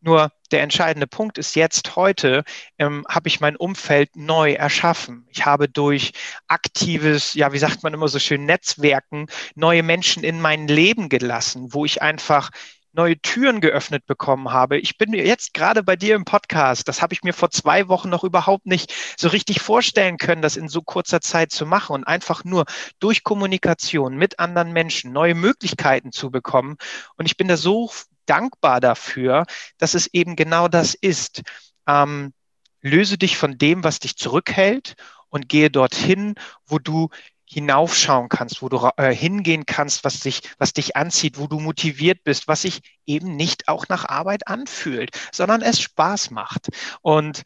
Nur 0.00 0.30
der 0.52 0.62
entscheidende 0.62 1.08
Punkt 1.08 1.38
ist 1.38 1.56
jetzt 1.56 1.96
heute, 1.96 2.44
ähm, 2.78 3.04
habe 3.08 3.28
ich 3.28 3.40
mein 3.40 3.56
Umfeld 3.56 4.14
neu 4.14 4.52
erschaffen. 4.52 5.26
Ich 5.28 5.44
habe 5.44 5.68
durch 5.68 6.12
aktives, 6.46 7.34
ja, 7.34 7.52
wie 7.52 7.58
sagt 7.58 7.82
man 7.82 7.94
immer 7.94 8.06
so 8.06 8.20
schön, 8.20 8.44
Netzwerken 8.44 9.26
neue 9.56 9.82
Menschen 9.82 10.22
in 10.22 10.40
mein 10.40 10.68
Leben 10.68 11.08
gelassen, 11.08 11.72
wo 11.72 11.84
ich 11.84 12.00
einfach 12.00 12.50
neue 12.92 13.20
Türen 13.20 13.60
geöffnet 13.60 14.06
bekommen 14.06 14.50
habe. 14.50 14.78
Ich 14.78 14.98
bin 14.98 15.12
jetzt 15.12 15.54
gerade 15.54 15.82
bei 15.82 15.96
dir 15.96 16.14
im 16.14 16.24
Podcast. 16.24 16.88
Das 16.88 17.02
habe 17.02 17.14
ich 17.14 17.22
mir 17.22 17.32
vor 17.32 17.50
zwei 17.50 17.88
Wochen 17.88 18.08
noch 18.08 18.24
überhaupt 18.24 18.66
nicht 18.66 18.94
so 19.16 19.28
richtig 19.28 19.60
vorstellen 19.60 20.18
können, 20.18 20.42
das 20.42 20.56
in 20.56 20.68
so 20.68 20.82
kurzer 20.82 21.20
Zeit 21.20 21.52
zu 21.52 21.66
machen 21.66 21.94
und 21.94 22.04
einfach 22.04 22.44
nur 22.44 22.64
durch 22.98 23.22
Kommunikation 23.24 24.16
mit 24.16 24.38
anderen 24.38 24.72
Menschen 24.72 25.12
neue 25.12 25.34
Möglichkeiten 25.34 26.12
zu 26.12 26.30
bekommen. 26.30 26.76
Und 27.16 27.26
ich 27.26 27.36
bin 27.36 27.48
da 27.48 27.56
so 27.56 27.90
dankbar 28.26 28.80
dafür, 28.80 29.46
dass 29.78 29.94
es 29.94 30.08
eben 30.12 30.36
genau 30.36 30.68
das 30.68 30.94
ist. 30.94 31.42
Ähm, 31.86 32.32
löse 32.80 33.18
dich 33.18 33.36
von 33.36 33.58
dem, 33.58 33.84
was 33.84 33.98
dich 33.98 34.16
zurückhält 34.16 34.94
und 35.30 35.48
gehe 35.48 35.70
dorthin, 35.70 36.34
wo 36.66 36.78
du 36.78 37.08
hinaufschauen 37.48 38.28
kannst, 38.28 38.62
wo 38.62 38.68
du 38.68 38.90
äh, 38.96 39.14
hingehen 39.14 39.66
kannst, 39.66 40.04
was 40.04 40.20
dich, 40.20 40.42
was 40.58 40.72
dich 40.72 40.96
anzieht, 40.96 41.38
wo 41.38 41.46
du 41.46 41.60
motiviert 41.60 42.24
bist, 42.24 42.48
was 42.48 42.62
sich 42.62 42.80
eben 43.06 43.36
nicht 43.36 43.68
auch 43.68 43.88
nach 43.88 44.04
Arbeit 44.04 44.46
anfühlt, 44.46 45.10
sondern 45.32 45.62
es 45.62 45.80
Spaß 45.80 46.30
macht. 46.30 46.68
Und 47.00 47.42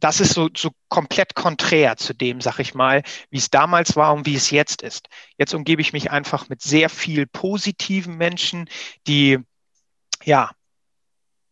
das 0.00 0.20
ist 0.20 0.34
so, 0.34 0.48
so 0.56 0.70
komplett 0.88 1.34
konträr 1.34 1.96
zu 1.96 2.14
dem, 2.14 2.40
sag 2.40 2.58
ich 2.60 2.74
mal, 2.74 3.02
wie 3.30 3.38
es 3.38 3.50
damals 3.50 3.96
war 3.96 4.14
und 4.14 4.26
wie 4.26 4.36
es 4.36 4.50
jetzt 4.50 4.82
ist. 4.82 5.08
Jetzt 5.38 5.54
umgebe 5.54 5.82
ich 5.82 5.92
mich 5.92 6.10
einfach 6.10 6.48
mit 6.48 6.62
sehr 6.62 6.88
viel 6.88 7.26
positiven 7.26 8.16
Menschen, 8.16 8.68
die 9.06 9.38
ja 10.24 10.52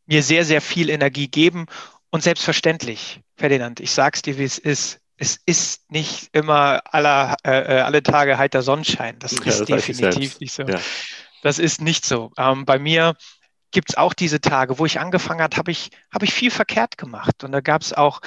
mir 0.06 0.22
sehr, 0.22 0.44
sehr 0.44 0.60
viel 0.60 0.90
Energie 0.90 1.28
geben 1.28 1.66
Und 2.10 2.22
selbstverständlich, 2.22 3.20
Ferdinand, 3.36 3.80
ich 3.80 3.90
sag's 3.90 4.22
dir, 4.22 4.38
wie 4.38 4.44
es 4.44 4.58
ist. 4.58 5.00
Es 5.16 5.38
ist 5.46 5.90
nicht 5.90 6.28
immer 6.32 6.82
aller, 6.92 7.36
äh, 7.44 7.78
äh 7.78 7.80
alle 7.80 8.02
Tage 8.02 8.38
heiter 8.38 8.62
Sonnenschein. 8.62 9.18
Das 9.18 9.32
ja, 9.32 9.44
ist 9.44 9.60
das 9.60 9.66
definitiv 9.66 10.40
nicht 10.40 10.52
so. 10.52 10.62
Ja. 10.62 10.78
Das 11.42 11.58
ist 11.58 11.80
nicht 11.80 12.04
so. 12.04 12.32
Ähm, 12.36 12.64
bei 12.64 12.78
mir 12.78 13.14
gibt 13.70 13.90
es 13.90 13.96
auch 13.96 14.14
diese 14.14 14.40
Tage, 14.40 14.78
wo 14.78 14.86
ich 14.86 15.00
angefangen 15.00 15.42
habe, 15.42 15.56
habe 15.56 15.70
ich, 15.70 15.90
hab 16.12 16.22
ich 16.22 16.32
viel 16.32 16.50
verkehrt 16.50 16.98
gemacht. 16.98 17.44
Und 17.44 17.52
da 17.52 17.60
gab 17.60 17.82
es 17.82 17.92
auch 17.92 18.20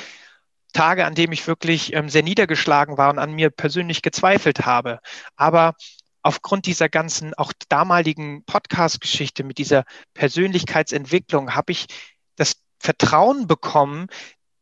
Tage, 0.74 1.06
an 1.06 1.16
denen 1.16 1.34
ich 1.34 1.48
wirklich 1.48 1.94
ähm, 1.94 2.10
sehr 2.10 2.24
niedergeschlagen 2.24 2.98
war 2.98 3.10
und 3.10 3.20
an 3.20 3.34
mir 3.34 3.50
persönlich 3.50 4.02
gezweifelt 4.02 4.66
habe. 4.66 5.00
Aber 5.36 5.74
aufgrund 6.22 6.66
dieser 6.66 6.90
ganzen, 6.90 7.34
auch 7.34 7.54
damaligen 7.70 8.44
Podcast-Geschichte 8.46 9.44
mit 9.44 9.58
dieser 9.58 9.86
Persönlichkeitsentwicklung 10.14 11.56
habe 11.56 11.72
ich 11.72 11.88
das 12.36 12.58
Vertrauen 12.80 13.48
bekommen, 13.48 14.08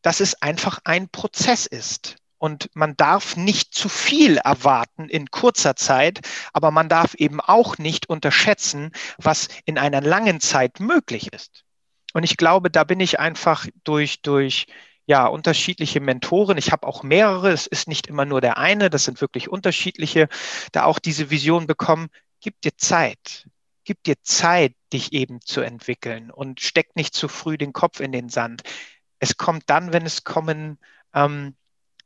dass 0.08 0.22
es 0.22 0.42
einfach 0.42 0.80
ein 0.86 1.10
Prozess 1.10 1.66
ist. 1.66 2.16
Und 2.38 2.70
man 2.74 2.96
darf 2.96 3.36
nicht 3.36 3.76
zu 3.76 3.90
viel 3.90 4.38
erwarten 4.38 5.10
in 5.10 5.32
kurzer 5.32 5.76
Zeit, 5.76 6.22
aber 6.54 6.72
man 6.72 6.88
darf 6.88 7.14
eben 7.16 7.42
auch 7.42 7.78
nicht 7.78 8.08
unterschätzen, 8.08 8.94
was 9.18 9.50
in 9.66 9.78
einer 9.78 10.00
langen 10.00 10.40
Zeit 10.40 10.80
möglich 10.80 11.34
ist. 11.34 11.66
Und 12.14 12.24
ich 12.24 12.38
glaube, 12.38 12.72
da 12.72 12.86
bin 12.86 13.02
ich 13.02 13.20
einfach 13.20 13.68
durch, 13.84 14.22
durch 14.22 14.68
ja, 15.08 15.28
unterschiedliche 15.28 16.00
Mentoren. 16.00 16.58
Ich 16.58 16.72
habe 16.72 16.88
auch 16.88 17.04
mehrere. 17.04 17.52
Es 17.52 17.68
ist 17.68 17.90
nicht 17.90 18.08
immer 18.08 18.24
nur 18.24 18.40
der 18.40 18.58
eine. 18.58 18.90
Das 18.90 19.04
sind 19.04 19.20
wirklich 19.20 19.50
unterschiedliche, 19.50 20.30
da 20.72 20.86
auch 20.86 21.00
diese 21.00 21.32
Vision 21.32 21.68
bekommen. 21.68 22.08
Gib 22.40 22.62
dir 22.62 22.78
Zeit. 22.78 23.50
Gib 23.84 24.02
dir 24.04 24.16
Zeit, 24.22 24.74
dich 24.94 25.12
eben 25.12 25.42
zu 25.42 25.60
entwickeln 25.60 26.32
und 26.32 26.62
steck 26.62 26.96
nicht 26.96 27.14
zu 27.14 27.28
früh 27.28 27.58
den 27.58 27.74
Kopf 27.74 28.00
in 28.00 28.14
den 28.14 28.30
Sand. 28.30 28.64
Es 29.20 29.38
kommt 29.38 29.64
dann, 29.68 29.94
wenn 29.94 30.06
es 30.06 30.24
kommen, 30.24 30.78
ähm, 31.14 31.56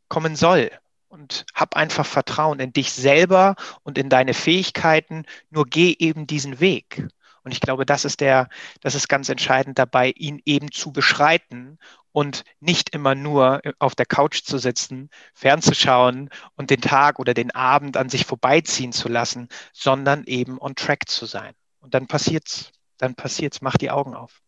kommen 0.08 0.36
soll. 0.36 0.72
Und 1.08 1.46
hab 1.54 1.76
einfach 1.76 2.06
Vertrauen 2.06 2.62
in 2.62 2.72
dich 2.72 2.94
selber 2.94 3.56
und 3.84 3.98
in 3.98 4.08
deine 4.10 4.34
Fähigkeiten. 4.34 5.26
Nur 5.50 5.66
geh 5.66 5.96
eben 6.00 6.26
diesen 6.26 6.62
Weg. 6.62 7.06
Und 7.44 7.52
ich 7.52 7.60
glaube, 7.60 7.86
das 7.86 8.06
ist 8.06 8.22
der, 8.22 8.50
das 8.82 8.96
ist 8.96 9.10
ganz 9.10 9.28
entscheidend 9.30 9.80
dabei, 9.80 10.12
ihn 10.12 10.42
eben 10.46 10.72
zu 10.72 10.94
beschreiten 10.94 11.80
und 12.12 12.44
nicht 12.60 12.94
immer 12.94 13.16
nur 13.16 13.62
auf 13.80 13.96
der 13.96 14.06
Couch 14.06 14.44
zu 14.44 14.58
sitzen, 14.58 15.10
fernzuschauen 15.34 16.30
und 16.56 16.70
den 16.70 16.82
Tag 16.82 17.20
oder 17.20 17.34
den 17.34 17.52
Abend 17.52 17.98
an 17.98 18.10
sich 18.10 18.26
vorbeiziehen 18.26 18.92
zu 18.92 19.10
lassen, 19.10 19.48
sondern 19.74 20.24
eben 20.26 20.60
on 20.60 20.76
track 20.76 21.08
zu 21.08 21.26
sein. 21.26 21.54
Und 21.80 21.94
dann 21.94 22.08
passiert's, 22.08 22.72
dann 22.98 23.16
passiert's, 23.16 23.62
mach 23.62 23.78
die 23.78 23.92
Augen 23.92 24.14
auf. 24.14 24.42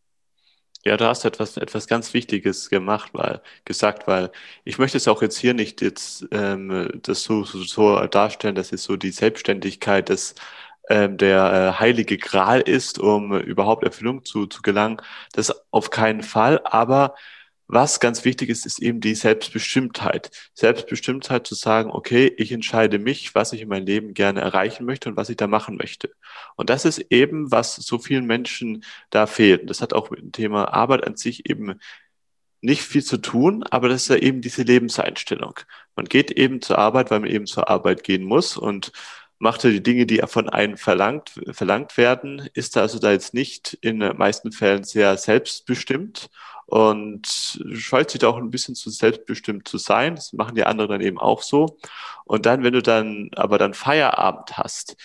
Ja, 0.85 0.97
du 0.97 1.05
hast 1.05 1.23
etwas, 1.23 1.55
etwas 1.55 1.87
ganz 1.87 2.13
Wichtiges 2.13 2.69
gemacht, 2.69 3.11
weil, 3.13 3.41
gesagt, 3.63 4.05
weil 4.05 4.31
ich 4.65 4.77
möchte 4.77 4.97
es 4.97 5.07
auch 5.07 5.21
jetzt 5.21 5.37
hier 5.37 5.53
nicht 5.53 5.81
jetzt 5.81 6.27
ähm, 6.31 6.89
das 7.03 7.23
so, 7.23 7.45
so, 7.45 7.63
so 7.63 8.05
darstellen, 8.07 8.55
dass 8.55 8.73
es 8.73 8.83
so 8.83 8.97
die 8.97 9.11
Selbstständigkeit 9.11 10.09
des 10.09 10.35
ähm, 10.89 11.17
der 11.17 11.75
äh, 11.77 11.79
heilige 11.79 12.17
Gral 12.17 12.59
ist, 12.61 12.99
um 12.99 13.33
überhaupt 13.39 13.83
Erfüllung 13.85 14.25
zu, 14.25 14.47
zu 14.47 14.61
gelangen. 14.61 14.97
Das 15.33 15.53
auf 15.71 15.89
keinen 15.89 16.23
Fall, 16.23 16.59
aber 16.65 17.15
was 17.67 17.99
ganz 17.99 18.25
wichtig 18.25 18.49
ist, 18.49 18.65
ist 18.65 18.79
eben 18.79 18.99
die 18.99 19.15
Selbstbestimmtheit. 19.15 20.31
Selbstbestimmtheit 20.53 21.47
zu 21.47 21.55
sagen, 21.55 21.91
okay, 21.91 22.31
ich 22.37 22.51
entscheide 22.51 22.99
mich, 22.99 23.35
was 23.35 23.53
ich 23.53 23.61
in 23.61 23.69
meinem 23.69 23.85
Leben 23.85 24.13
gerne 24.13 24.41
erreichen 24.41 24.85
möchte 24.85 25.09
und 25.09 25.17
was 25.17 25.29
ich 25.29 25.37
da 25.37 25.47
machen 25.47 25.77
möchte. 25.77 26.11
Und 26.55 26.69
das 26.69 26.85
ist 26.85 26.99
eben, 27.09 27.51
was 27.51 27.75
so 27.75 27.99
vielen 27.99 28.25
Menschen 28.25 28.83
da 29.09 29.27
fehlt. 29.27 29.69
Das 29.69 29.81
hat 29.81 29.93
auch 29.93 30.11
mit 30.11 30.19
dem 30.19 30.31
Thema 30.31 30.73
Arbeit 30.73 31.07
an 31.07 31.15
sich 31.15 31.49
eben 31.49 31.79
nicht 32.61 32.81
viel 32.83 33.03
zu 33.03 33.17
tun, 33.17 33.63
aber 33.63 33.89
das 33.89 34.03
ist 34.03 34.07
ja 34.09 34.15
eben 34.17 34.41
diese 34.41 34.63
Lebenseinstellung. 34.63 35.59
Man 35.95 36.05
geht 36.05 36.31
eben 36.31 36.61
zur 36.61 36.77
Arbeit, 36.79 37.11
weil 37.11 37.19
man 37.19 37.29
eben 37.29 37.45
zur 37.45 37.69
Arbeit 37.69 38.03
gehen 38.03 38.23
muss 38.23 38.55
und 38.57 38.91
macht 39.37 39.63
die 39.63 39.83
Dinge, 39.83 40.05
die 40.05 40.21
von 40.25 40.47
einem 40.49 40.77
verlangt, 40.77 41.33
verlangt 41.51 41.97
werden, 41.97 42.49
ist 42.53 42.77
also 42.77 42.99
da 42.99 43.11
jetzt 43.11 43.33
nicht 43.33 43.77
in 43.81 43.99
den 43.99 44.17
meisten 44.17 44.53
Fällen 44.53 44.85
sehr 44.85 45.17
selbstbestimmt 45.17 46.29
und 46.65 47.27
scheut 47.73 48.09
sich 48.09 48.19
da 48.19 48.27
auch 48.27 48.37
ein 48.37 48.49
bisschen 48.49 48.75
zu 48.75 48.89
selbstbestimmt 48.89 49.67
zu 49.67 49.77
sein. 49.77 50.15
Das 50.15 50.33
machen 50.33 50.55
die 50.55 50.63
anderen 50.63 50.89
dann 50.89 51.01
eben 51.01 51.19
auch 51.19 51.41
so. 51.41 51.77
Und 52.25 52.45
dann, 52.45 52.63
wenn 52.63 52.73
du 52.73 52.81
dann 52.81 53.29
aber 53.35 53.57
dann 53.57 53.73
Feierabend 53.73 54.57
hast, 54.57 54.95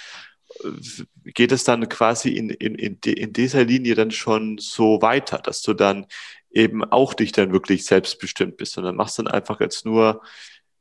geht 1.25 1.53
es 1.53 1.65
dann 1.65 1.89
quasi 1.89 2.31
in, 2.31 2.51
in, 2.51 2.75
in, 2.75 2.99
in 3.05 3.33
dieser 3.33 3.65
Linie 3.65 3.95
dann 3.95 4.11
schon 4.11 4.59
so 4.59 5.03
weiter, 5.03 5.39
dass 5.39 5.63
du 5.63 5.75
dann 5.75 6.07
eben 6.51 6.85
auch 6.85 7.15
dich 7.15 7.33
dann 7.33 7.53
wirklich 7.53 7.85
selbstbestimmt 7.85 8.57
bist. 8.57 8.79
Und 8.79 8.85
dann 8.85 8.97
machst 8.97 9.19
du 9.19 9.23
dann 9.23 9.33
einfach 9.33 9.61
jetzt 9.61 9.85
nur 9.85 10.23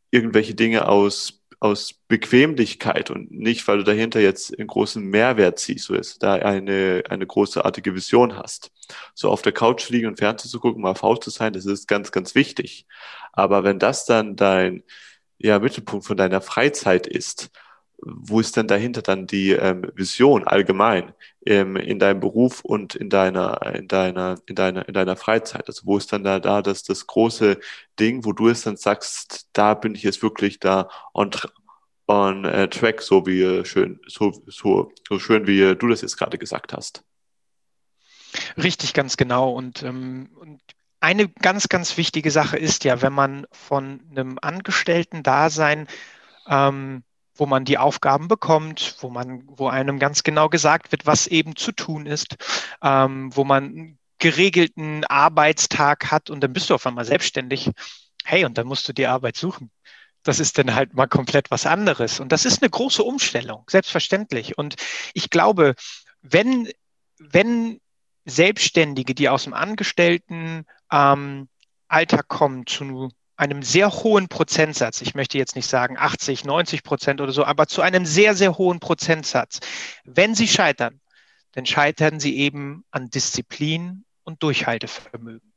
irgendwelche 0.10 0.56
Dinge 0.56 0.88
aus 0.88 1.37
aus 1.60 1.94
Bequemlichkeit 2.08 3.10
und 3.10 3.32
nicht, 3.32 3.68
weil 3.68 3.80
du 3.80 3.84
dahinter 3.84 4.20
jetzt 4.20 4.58
einen 4.58 4.68
großen 4.68 5.04
Mehrwert 5.04 5.60
siehst, 5.60 5.86
so 5.86 5.96
ist 5.96 6.22
da 6.22 6.36
eine, 6.36 7.04
eine 7.10 7.26
großartige 7.26 7.96
Vision 7.96 8.38
hast. 8.38 8.72
So 9.16 9.30
auf 9.30 9.42
der 9.42 9.54
Couch 9.54 9.90
liegen 9.90 10.08
und 10.08 10.20
Fernsehen 10.20 10.52
zu 10.52 10.60
gucken, 10.60 10.82
mal 10.84 10.96
faul 10.96 11.20
zu 11.20 11.32
sein, 11.32 11.54
das 11.54 11.66
ist 11.66 11.88
ganz, 11.88 12.12
ganz 12.12 12.36
wichtig. 12.36 12.86
Aber 13.34 13.64
wenn 13.64 13.80
das 13.80 14.06
dann 14.06 14.36
dein 14.36 14.84
ja, 15.40 15.60
Mittelpunkt 15.60 16.06
von 16.06 16.18
deiner 16.18 16.42
Freizeit 16.42 17.08
ist, 17.08 17.50
wo 18.00 18.40
ist 18.40 18.56
denn 18.56 18.68
dahinter 18.68 19.02
dann 19.02 19.28
die 19.28 19.52
ähm, 19.52 19.92
Vision 19.96 20.48
allgemein 20.48 21.14
ähm, 21.46 21.76
in 21.76 22.00
deinem 22.00 22.20
Beruf 22.20 22.62
und 22.62 22.96
in 22.96 23.10
deiner, 23.10 23.62
in 23.74 23.88
deiner, 23.88 24.38
in 24.46 24.56
deiner, 24.56 24.88
in 24.88 24.94
deiner 24.94 25.16
Freizeit? 25.16 25.68
Also 25.68 25.86
wo 25.86 25.98
ist 25.98 26.14
dann 26.14 26.24
da, 26.24 26.40
da 26.40 26.62
das, 26.62 26.84
das 26.84 27.08
große 27.08 27.60
Ding, 28.00 28.24
wo 28.24 28.34
du 28.34 28.50
es 28.50 28.62
dann 28.62 28.78
sagst, 28.78 29.50
da 29.54 29.74
bin 29.74 29.96
ich 29.96 30.04
jetzt 30.04 30.22
wirklich 30.22 30.60
da 30.60 30.90
on, 31.14 31.32
on 32.08 32.46
uh, 32.46 32.68
track, 32.68 33.02
so 33.02 33.26
wie 33.26 33.66
schön, 33.66 34.00
so, 34.08 34.32
so, 34.46 34.92
so 35.08 35.20
schön 35.20 35.48
wie 35.48 35.76
du 35.76 35.88
das 35.88 36.02
jetzt 36.02 36.18
gerade 36.18 36.38
gesagt 36.38 36.74
hast. 36.74 37.04
Richtig, 38.62 38.94
ganz 38.94 39.18
genau. 39.18 39.52
Und, 39.52 39.82
ähm, 39.84 40.30
und 40.36 40.62
eine 41.00 41.28
ganz, 41.28 41.68
ganz 41.68 41.98
wichtige 41.98 42.30
Sache 42.30 42.58
ist 42.58 42.84
ja, 42.84 43.02
wenn 43.02 43.14
man 43.14 43.48
von 43.52 44.02
einem 44.12 44.38
Angestellten-Dasein 44.42 45.88
ähm, 46.48 47.04
wo 47.38 47.46
man 47.46 47.66
die 47.66 47.78
Aufgaben 47.78 48.28
bekommt, 48.28 48.96
wo 49.00 49.10
man, 49.10 49.44
wo 49.48 49.68
einem 49.68 50.00
ganz 50.00 50.24
genau 50.24 50.50
gesagt 50.50 50.92
wird, 50.92 51.06
was 51.06 51.28
eben 51.28 51.56
zu 51.56 51.72
tun 51.72 52.06
ist, 52.06 52.36
ähm, 52.82 53.36
wo 53.36 53.44
man 53.44 53.98
geregelten 54.20 55.04
Arbeitstag 55.06 56.12
hat 56.12 56.30
und 56.30 56.42
dann 56.42 56.54
bist 56.54 56.70
du 56.70 56.76
auf 56.76 56.86
einmal 56.88 57.06
selbstständig. 57.06 57.72
Hey, 58.26 58.46
und 58.46 58.58
dann 58.58 58.68
musst 58.68 58.88
du 58.90 58.94
die 58.94 59.08
Arbeit 59.08 59.38
suchen. 59.38 59.72
Das 60.24 60.40
ist 60.40 60.58
dann 60.58 60.76
halt 60.76 60.94
mal 60.94 61.08
komplett 61.08 61.52
was 61.52 61.66
anderes. 61.66 62.20
Und 62.20 62.32
das 62.32 62.46
ist 62.46 62.62
eine 62.62 62.70
große 62.70 63.04
Umstellung, 63.04 63.64
selbstverständlich. 63.70 64.58
Und 64.58 64.76
ich 65.14 65.30
glaube, 65.30 65.76
wenn, 66.22 66.70
wenn 67.20 67.80
Selbstständige, 68.26 69.16
die 69.16 69.30
aus 69.30 69.46
dem 69.46 69.54
Angestellten 69.54 70.66
ähm, 70.92 71.48
Alltag 71.88 72.28
kommen, 72.28 72.68
zu 72.68 73.10
einem 73.38 73.62
sehr 73.62 73.92
hohen 73.92 74.28
Prozentsatz, 74.28 75.02
ich 75.02 75.16
möchte 75.16 75.38
jetzt 75.38 75.56
nicht 75.56 75.68
sagen 75.68 75.96
80, 75.98 76.44
90 76.44 76.84
Prozent 76.84 77.22
oder 77.22 77.32
so, 77.32 77.46
aber 77.46 77.68
zu 77.68 77.82
einem 77.82 78.06
sehr, 78.06 78.36
sehr 78.36 78.58
hohen 78.58 78.80
Prozentsatz. 78.80 79.60
Wenn 80.04 80.36
sie 80.36 80.48
scheitern, 80.48 81.00
dann 81.54 81.66
scheitern 81.66 82.20
sie 82.20 82.38
eben 82.38 82.84
an 82.92 83.10
Disziplin 83.10 84.04
und 84.24 84.44
Durchhaltevermögen. 84.44 85.54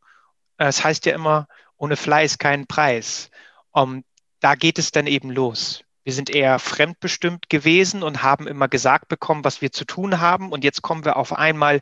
Das 0.59 0.85
heißt 0.85 1.07
ja 1.07 1.15
immer, 1.15 1.49
ohne 1.77 1.97
Fleiß 1.97 2.39
keinen 2.39 2.67
Preis. 2.67 3.31
Um, 3.73 4.05
da 4.41 4.55
geht 4.55 4.79
es 4.79 4.91
dann 4.91 5.07
eben 5.07 5.31
los. 5.31 5.83
Wir 6.05 6.13
sind 6.13 6.31
eher 6.31 6.59
fremdbestimmt 6.59 7.51
gewesen 7.51 8.03
und 8.03 8.23
haben 8.23 8.47
immer 8.47 8.69
gesagt 8.69 9.09
bekommen, 9.09 9.45
was 9.45 9.61
wir 9.61 9.71
zu 9.71 9.85
tun 9.85 10.21
haben. 10.21 10.51
Und 10.51 10.65
jetzt 10.65 10.83
kommen 10.83 11.05
wir 11.05 11.17
auf 11.17 11.33
einmal 11.33 11.81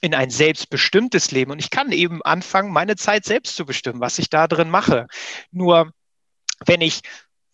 in 0.00 0.14
ein 0.14 0.30
selbstbestimmtes 0.30 1.32
Leben. 1.32 1.50
Und 1.50 1.58
ich 1.58 1.70
kann 1.70 1.90
eben 1.90 2.22
anfangen, 2.22 2.72
meine 2.72 2.96
Zeit 2.96 3.24
selbst 3.24 3.56
zu 3.56 3.66
bestimmen, 3.66 4.00
was 4.00 4.18
ich 4.18 4.30
da 4.30 4.46
drin 4.46 4.70
mache. 4.70 5.08
Nur 5.50 5.90
wenn 6.64 6.80
ich 6.80 7.02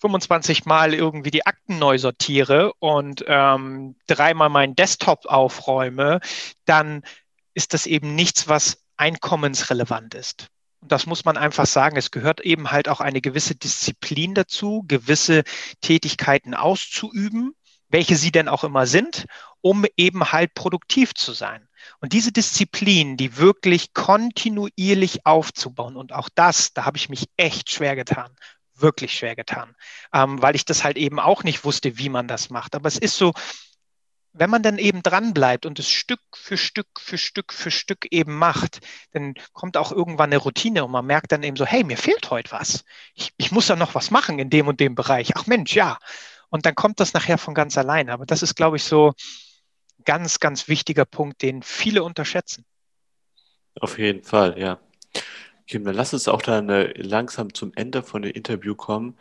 25 0.01 0.65
Mal 0.65 0.95
irgendwie 0.95 1.31
die 1.31 1.47
Akten 1.47 1.79
neu 1.79 1.97
sortiere 1.97 2.73
und 2.81 3.25
ähm, 3.27 3.97
dreimal 4.07 4.49
meinen 4.49 4.75
Desktop 4.75 5.27
aufräume, 5.27 6.21
dann 6.65 7.03
ist 7.55 7.73
das 7.73 7.87
eben 7.87 8.15
nichts, 8.15 8.49
was 8.49 8.83
einkommensrelevant 8.97 10.15
ist. 10.15 10.49
Und 10.83 10.91
das 10.91 11.07
muss 11.07 11.25
man 11.25 11.37
einfach 11.37 11.67
sagen. 11.67 11.97
Es 11.97 12.11
gehört 12.11 12.41
eben 12.41 12.73
halt 12.73 12.89
auch 12.89 13.01
eine 13.01 13.21
gewisse 13.21 13.55
Disziplin 13.55 14.35
dazu, 14.35 14.85
gewisse 14.89 15.45
Tätigkeiten 15.81 16.55
auszuüben, 16.55 17.55
welche 17.89 18.17
sie 18.17 18.33
denn 18.33 18.49
auch 18.49 18.65
immer 18.65 18.87
sind, 18.87 19.27
um 19.61 19.87
eben 19.97 20.33
halt 20.33 20.55
produktiv 20.55 21.15
zu 21.15 21.33
sein. 21.33 21.69
Und 22.01 22.13
diese 22.13 22.33
Disziplin, 22.33 23.17
die 23.17 23.37
wirklich 23.37 23.95
kontinuierlich 23.95 25.25
aufzubauen, 25.25 25.97
und 25.97 26.13
auch 26.13 26.29
das, 26.35 26.73
da 26.73 26.85
habe 26.85 26.97
ich 26.97 27.09
mich 27.09 27.27
echt 27.37 27.71
schwer 27.71 27.95
getan, 27.95 28.35
wirklich 28.75 29.15
schwer 29.17 29.37
getan, 29.37 29.77
ähm, 30.13 30.43
weil 30.43 30.57
ich 30.57 30.65
das 30.65 30.83
halt 30.83 30.97
eben 30.97 31.21
auch 31.21 31.45
nicht 31.45 31.65
wusste, 31.65 31.97
wie 31.99 32.09
man 32.09 32.27
das 32.27 32.51
macht. 32.51 32.75
Aber 32.75 32.89
es 32.89 32.99
ist 32.99 33.17
so, 33.17 33.33
wenn 34.33 34.51
man 34.51 34.63
dann 34.63 34.79
eben 34.79 35.03
dran 35.03 35.35
bleibt 35.35 35.67
und 35.67 35.79
es 35.79 35.91
Stück 35.91 36.21
für 36.35 36.57
Stück 36.57 36.89
für 36.99 37.19
Stück 37.19 37.53
für 37.53 37.71
Stück 37.71 38.07
eben 38.11 38.35
macht, 38.35 38.81
dann 39.13 39.35
kommt 39.53 39.77
auch 39.77 39.93
irgendwann 39.93 40.31
eine 40.31 40.39
Routine 40.39 40.85
und 40.85 40.91
man 40.91 41.05
merkt 41.05 41.33
dann 41.33 41.43
eben 41.43 41.57
so, 41.57 41.67
hey, 41.67 41.85
mir 41.85 41.99
fehlt 41.99 42.31
heute 42.31 42.53
was. 42.53 42.85
Ich, 43.15 43.33
ich 43.37 43.53
muss 43.53 43.67
da 43.67 43.77
noch 43.77 43.95
was 43.95 44.11
machen 44.11 44.39
in 44.39 44.51
dem 44.51 44.69
und 44.69 44.81
dem 44.81 44.95
Bereich. 44.95 45.33
Ach 45.37 45.47
Mensch, 45.47 45.75
ja. 45.75 45.99
Und 46.49 46.67
dann 46.67 46.75
kommt 46.75 47.01
das 47.01 47.15
nachher 47.15 47.39
von 47.39 47.55
ganz 47.55 47.77
alleine. 47.79 48.13
Aber 48.13 48.27
das 48.27 48.43
ist, 48.43 48.55
glaube 48.55 48.77
ich, 48.77 48.85
so 48.85 49.09
ein 49.09 50.05
ganz, 50.05 50.39
ganz 50.39 50.69
wichtiger 50.69 51.05
Punkt, 51.05 51.43
den 51.43 51.63
viele 51.63 52.03
unterschätzen. 52.03 52.65
Auf 53.81 53.99
jeden 53.99 54.23
Fall, 54.23 54.59
ja. 54.59 54.79
Kim, 55.67 55.85
dann 55.85 55.95
lass 55.95 56.13
uns 56.13 56.29
auch 56.29 56.43
dann 56.43 56.69
äh, 56.69 56.93
langsam 57.01 57.55
zum 57.55 57.73
Ende 57.75 58.03
von 58.03 58.23
dem 58.23 58.33
Interview 58.33 58.75
kommen. 58.75 59.17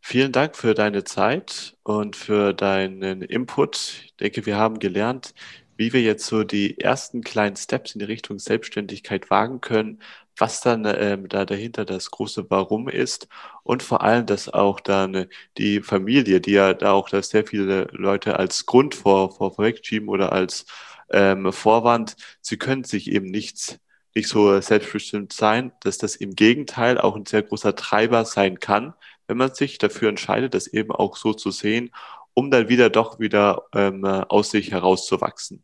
Vielen 0.00 0.32
Dank 0.32 0.56
für 0.56 0.74
deine 0.74 1.04
Zeit 1.04 1.76
und 1.82 2.16
für 2.16 2.54
deinen 2.54 3.22
Input. 3.22 4.02
Ich 4.04 4.16
denke, 4.16 4.46
wir 4.46 4.56
haben 4.56 4.78
gelernt, 4.78 5.34
wie 5.76 5.92
wir 5.92 6.00
jetzt 6.02 6.26
so 6.26 6.44
die 6.44 6.78
ersten 6.80 7.22
kleinen 7.22 7.56
Steps 7.56 7.94
in 7.94 7.98
die 7.98 8.04
Richtung 8.06 8.38
Selbstständigkeit 8.38 9.30
wagen 9.30 9.60
können, 9.60 10.00
was 10.38 10.60
dann 10.60 10.84
ähm, 10.86 11.28
da 11.28 11.44
dahinter 11.44 11.84
das 11.84 12.10
große 12.10 12.48
Warum 12.50 12.88
ist 12.88 13.28
und 13.64 13.82
vor 13.82 14.02
allem, 14.02 14.26
dass 14.26 14.48
auch 14.48 14.80
dann 14.80 15.26
die 15.58 15.80
Familie, 15.82 16.40
die 16.40 16.52
ja 16.52 16.72
da 16.74 16.92
auch 16.92 17.08
dass 17.08 17.30
sehr 17.30 17.46
viele 17.46 17.88
Leute 17.92 18.38
als 18.38 18.64
Grund 18.66 18.94
vor, 18.94 19.34
vor 19.34 19.54
vorwegschieben 19.54 20.08
oder 20.08 20.32
als 20.32 20.66
ähm, 21.10 21.52
Vorwand, 21.52 22.16
sie 22.40 22.58
können 22.58 22.84
sich 22.84 23.10
eben 23.10 23.30
nichts 23.30 23.78
nicht 24.16 24.28
so 24.28 24.60
selbstbestimmt 24.60 25.32
sein, 25.32 25.72
dass 25.80 25.98
das 25.98 26.16
im 26.16 26.34
Gegenteil 26.34 26.98
auch 26.98 27.14
ein 27.16 27.26
sehr 27.26 27.42
großer 27.42 27.76
Treiber 27.76 28.24
sein 28.24 28.58
kann, 28.58 28.94
wenn 29.28 29.36
man 29.36 29.54
sich 29.54 29.78
dafür 29.78 30.08
entscheidet, 30.08 30.54
das 30.54 30.66
eben 30.66 30.90
auch 30.90 31.16
so 31.16 31.34
zu 31.34 31.50
sehen, 31.50 31.92
um 32.34 32.50
dann 32.50 32.68
wieder 32.68 32.90
doch 32.90 33.20
wieder 33.20 33.66
ähm, 33.74 34.04
aus 34.04 34.50
sich 34.50 34.72
herauszuwachsen. 34.72 35.62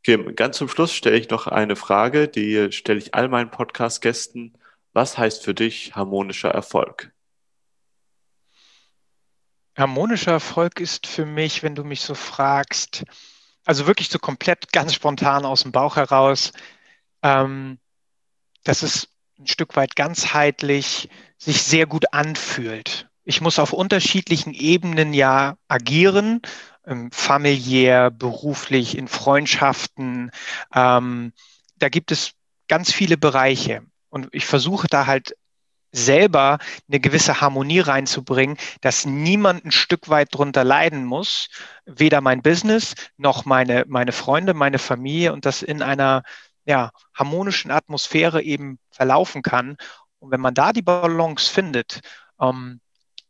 Okay, 0.00 0.32
ganz 0.34 0.56
zum 0.56 0.68
Schluss 0.68 0.94
stelle 0.94 1.18
ich 1.18 1.28
noch 1.28 1.46
eine 1.46 1.76
Frage, 1.76 2.28
die 2.28 2.72
stelle 2.72 2.98
ich 2.98 3.14
all 3.14 3.28
meinen 3.28 3.50
Podcast-Gästen. 3.50 4.56
Was 4.94 5.18
heißt 5.18 5.44
für 5.44 5.54
dich 5.54 5.94
harmonischer 5.94 6.50
Erfolg? 6.50 7.12
Harmonischer 9.76 10.32
Erfolg 10.32 10.80
ist 10.80 11.06
für 11.06 11.26
mich, 11.26 11.62
wenn 11.62 11.74
du 11.74 11.84
mich 11.84 12.00
so 12.00 12.14
fragst, 12.14 13.04
also 13.64 13.86
wirklich 13.86 14.08
so 14.08 14.18
komplett 14.18 14.72
ganz 14.72 14.94
spontan 14.94 15.44
aus 15.44 15.62
dem 15.62 15.72
Bauch 15.72 15.96
heraus, 15.96 16.52
ähm, 17.22 17.78
dass 18.64 18.82
es 18.82 19.08
ein 19.38 19.46
Stück 19.46 19.76
weit 19.76 19.96
ganzheitlich 19.96 21.08
sich 21.38 21.62
sehr 21.62 21.86
gut 21.86 22.12
anfühlt. 22.12 23.08
Ich 23.24 23.40
muss 23.40 23.58
auf 23.58 23.72
unterschiedlichen 23.72 24.54
Ebenen 24.54 25.12
ja 25.12 25.56
agieren, 25.68 26.40
ähm, 26.86 27.10
familiär, 27.12 28.10
beruflich, 28.10 28.96
in 28.96 29.06
Freundschaften. 29.06 30.30
Ähm, 30.74 31.32
da 31.76 31.88
gibt 31.88 32.10
es 32.10 32.32
ganz 32.68 32.92
viele 32.92 33.16
Bereiche. 33.16 33.82
Und 34.08 34.28
ich 34.32 34.46
versuche 34.46 34.88
da 34.88 35.06
halt 35.06 35.34
selber 35.92 36.58
eine 36.88 37.00
gewisse 37.00 37.40
Harmonie 37.40 37.80
reinzubringen, 37.80 38.56
dass 38.80 39.06
niemand 39.06 39.64
ein 39.64 39.72
Stück 39.72 40.08
weit 40.08 40.28
drunter 40.34 40.64
leiden 40.64 41.04
muss, 41.04 41.48
weder 41.86 42.20
mein 42.20 42.42
Business 42.42 42.94
noch 43.16 43.44
meine, 43.44 43.84
meine 43.88 44.12
Freunde, 44.12 44.54
meine 44.54 44.78
Familie 44.78 45.32
und 45.32 45.46
das 45.46 45.62
in 45.62 45.82
einer 45.82 46.22
ja, 46.68 46.90
harmonischen 47.14 47.70
Atmosphäre 47.70 48.42
eben 48.42 48.78
verlaufen 48.90 49.40
kann. 49.42 49.78
Und 50.18 50.30
wenn 50.30 50.40
man 50.40 50.52
da 50.52 50.72
die 50.72 50.82
Balance 50.82 51.50
findet, 51.50 52.00
ähm, 52.38 52.80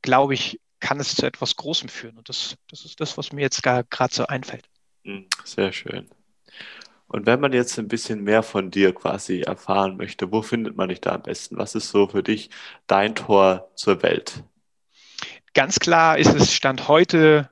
glaube 0.03 0.35
ich, 0.35 0.61
kann 0.81 0.98
es 0.98 1.14
zu 1.14 1.24
etwas 1.24 1.55
Großem 1.55 1.88
führen. 1.88 2.18
Und 2.18 2.29
das, 2.29 2.57
das 2.68 2.85
ist 2.85 3.01
das, 3.01 3.16
was 3.16 3.33
mir 3.33 3.42
jetzt 3.42 3.62
gerade 3.62 4.14
so 4.14 4.27
einfällt. 4.27 4.68
Hm, 5.05 5.27
sehr 5.44 5.72
schön. 5.72 6.11
Und 7.07 7.27
wenn 7.27 7.40
man 7.40 7.53
jetzt 7.53 7.79
ein 7.79 7.88
bisschen 7.88 8.24
mehr 8.24 8.42
von 8.42 8.70
dir 8.72 8.92
quasi 8.92 9.40
erfahren 9.40 9.96
möchte, 9.96 10.31
wo 10.33 10.42
findet 10.42 10.77
man 10.77 10.88
dich 10.88 11.01
da 11.01 11.12
am 11.12 11.22
besten? 11.22 11.57
Was 11.57 11.77
ist 11.77 11.90
so 11.90 12.09
für 12.09 12.24
dich 12.24 12.51
dein 12.88 13.14
Tor 13.14 13.70
zur 13.77 14.03
Welt? 14.03 14.42
Ganz 15.55 15.79
klar 15.79 16.18
ist 16.18 16.35
es 16.35 16.53
Stand 16.53 16.88
heute 16.88 17.48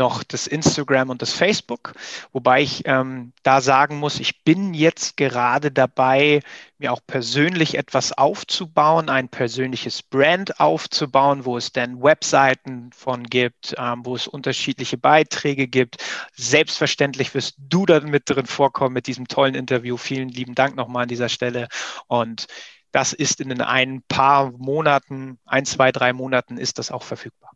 noch 0.00 0.24
das 0.24 0.46
Instagram 0.46 1.10
und 1.10 1.22
das 1.22 1.32
Facebook, 1.32 1.92
wobei 2.32 2.62
ich 2.62 2.82
ähm, 2.86 3.32
da 3.42 3.60
sagen 3.60 3.98
muss, 3.98 4.18
ich 4.18 4.42
bin 4.42 4.74
jetzt 4.74 5.16
gerade 5.18 5.70
dabei, 5.70 6.40
mir 6.78 6.92
auch 6.92 7.02
persönlich 7.06 7.76
etwas 7.76 8.12
aufzubauen, 8.16 9.10
ein 9.10 9.28
persönliches 9.28 10.02
Brand 10.02 10.58
aufzubauen, 10.58 11.44
wo 11.44 11.58
es 11.58 11.72
dann 11.72 12.02
Webseiten 12.02 12.90
von 12.96 13.24
gibt, 13.24 13.74
ähm, 13.78 14.00
wo 14.04 14.16
es 14.16 14.26
unterschiedliche 14.26 14.96
Beiträge 14.96 15.68
gibt. 15.68 15.98
Selbstverständlich 16.34 17.34
wirst 17.34 17.56
du 17.58 17.84
da 17.84 18.00
mit 18.00 18.22
drin 18.28 18.46
vorkommen 18.46 18.94
mit 18.94 19.06
diesem 19.06 19.28
tollen 19.28 19.54
Interview. 19.54 19.98
Vielen 19.98 20.30
lieben 20.30 20.54
Dank 20.54 20.74
nochmal 20.76 21.02
an 21.02 21.08
dieser 21.08 21.28
Stelle 21.28 21.68
und 22.08 22.46
das 22.92 23.12
ist 23.12 23.40
in 23.40 23.60
ein 23.60 24.02
paar 24.08 24.50
Monaten, 24.52 25.38
ein, 25.44 25.64
zwei, 25.64 25.92
drei 25.92 26.12
Monaten 26.12 26.56
ist 26.56 26.78
das 26.78 26.90
auch 26.90 27.04
verfügbar. 27.04 27.52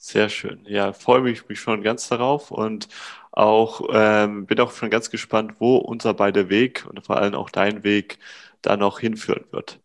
Sehr 0.00 0.28
schön. 0.28 0.64
Ja, 0.66 0.92
freue 0.92 1.20
mich, 1.20 1.48
mich 1.48 1.58
schon 1.58 1.82
ganz 1.82 2.08
darauf 2.08 2.52
und 2.52 2.88
auch 3.32 3.82
ähm, 3.92 4.46
bin 4.46 4.60
auch 4.60 4.72
schon 4.72 4.90
ganz 4.90 5.10
gespannt, 5.10 5.54
wo 5.58 5.76
unser 5.76 6.14
beider 6.14 6.48
Weg 6.48 6.86
und 6.88 7.04
vor 7.04 7.16
allem 7.16 7.34
auch 7.34 7.50
dein 7.50 7.82
Weg 7.82 8.18
da 8.62 8.76
noch 8.76 9.00
hinführen 9.00 9.44
wird. 9.50 9.80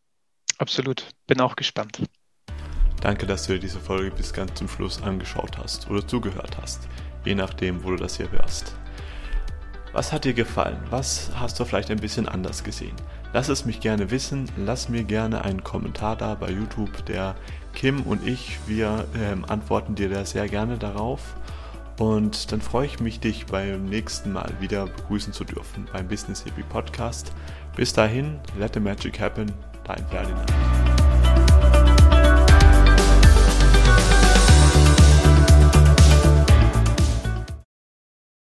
Absolut. 0.59 1.07
Bin 1.25 1.41
auch 1.41 1.55
gespannt. 1.55 2.03
Danke, 3.01 3.25
dass 3.25 3.47
du 3.47 3.53
dir 3.53 3.59
diese 3.59 3.79
Folge 3.79 4.11
bis 4.11 4.31
ganz 4.33 4.53
zum 4.53 4.69
Schluss 4.69 5.01
angeschaut 5.01 5.57
hast 5.57 5.89
oder 5.89 6.07
zugehört 6.07 6.57
hast, 6.61 6.87
je 7.25 7.35
nachdem, 7.35 7.83
wo 7.83 7.89
du 7.89 7.97
das 7.97 8.17
hier 8.17 8.31
hörst. 8.31 8.75
Was 9.93 10.11
hat 10.11 10.25
dir 10.25 10.33
gefallen? 10.33 10.79
Was 10.89 11.31
hast 11.35 11.59
du 11.59 11.65
vielleicht 11.65 11.91
ein 11.91 11.99
bisschen 11.99 12.27
anders 12.27 12.63
gesehen? 12.63 12.95
Lass 13.33 13.49
es 13.49 13.65
mich 13.65 13.79
gerne 13.79 14.09
wissen. 14.09 14.49
Lass 14.57 14.89
mir 14.89 15.03
gerne 15.03 15.43
einen 15.43 15.63
Kommentar 15.63 16.15
da 16.15 16.33
bei 16.35 16.49
YouTube. 16.49 17.05
Der 17.05 17.35
Kim 17.73 18.01
und 18.03 18.25
ich, 18.25 18.59
wir 18.67 19.05
ähm, 19.19 19.45
antworten 19.45 19.95
dir 19.95 20.09
da 20.09 20.25
sehr 20.25 20.47
gerne 20.47 20.77
darauf. 20.77 21.35
Und 21.99 22.51
dann 22.51 22.61
freue 22.61 22.87
ich 22.87 22.99
mich, 22.99 23.19
dich 23.19 23.45
beim 23.45 23.85
nächsten 23.85 24.31
Mal 24.31 24.51
wieder 24.59 24.87
begrüßen 24.87 25.33
zu 25.33 25.43
dürfen 25.43 25.87
beim 25.93 26.07
Business 26.07 26.43
Hippie 26.43 26.63
Podcast. 26.63 27.31
Bis 27.75 27.93
dahin, 27.93 28.39
let 28.57 28.73
the 28.73 28.79
magic 28.79 29.19
happen, 29.19 29.51
dein 29.83 30.05
Ferdinand. 30.07 30.51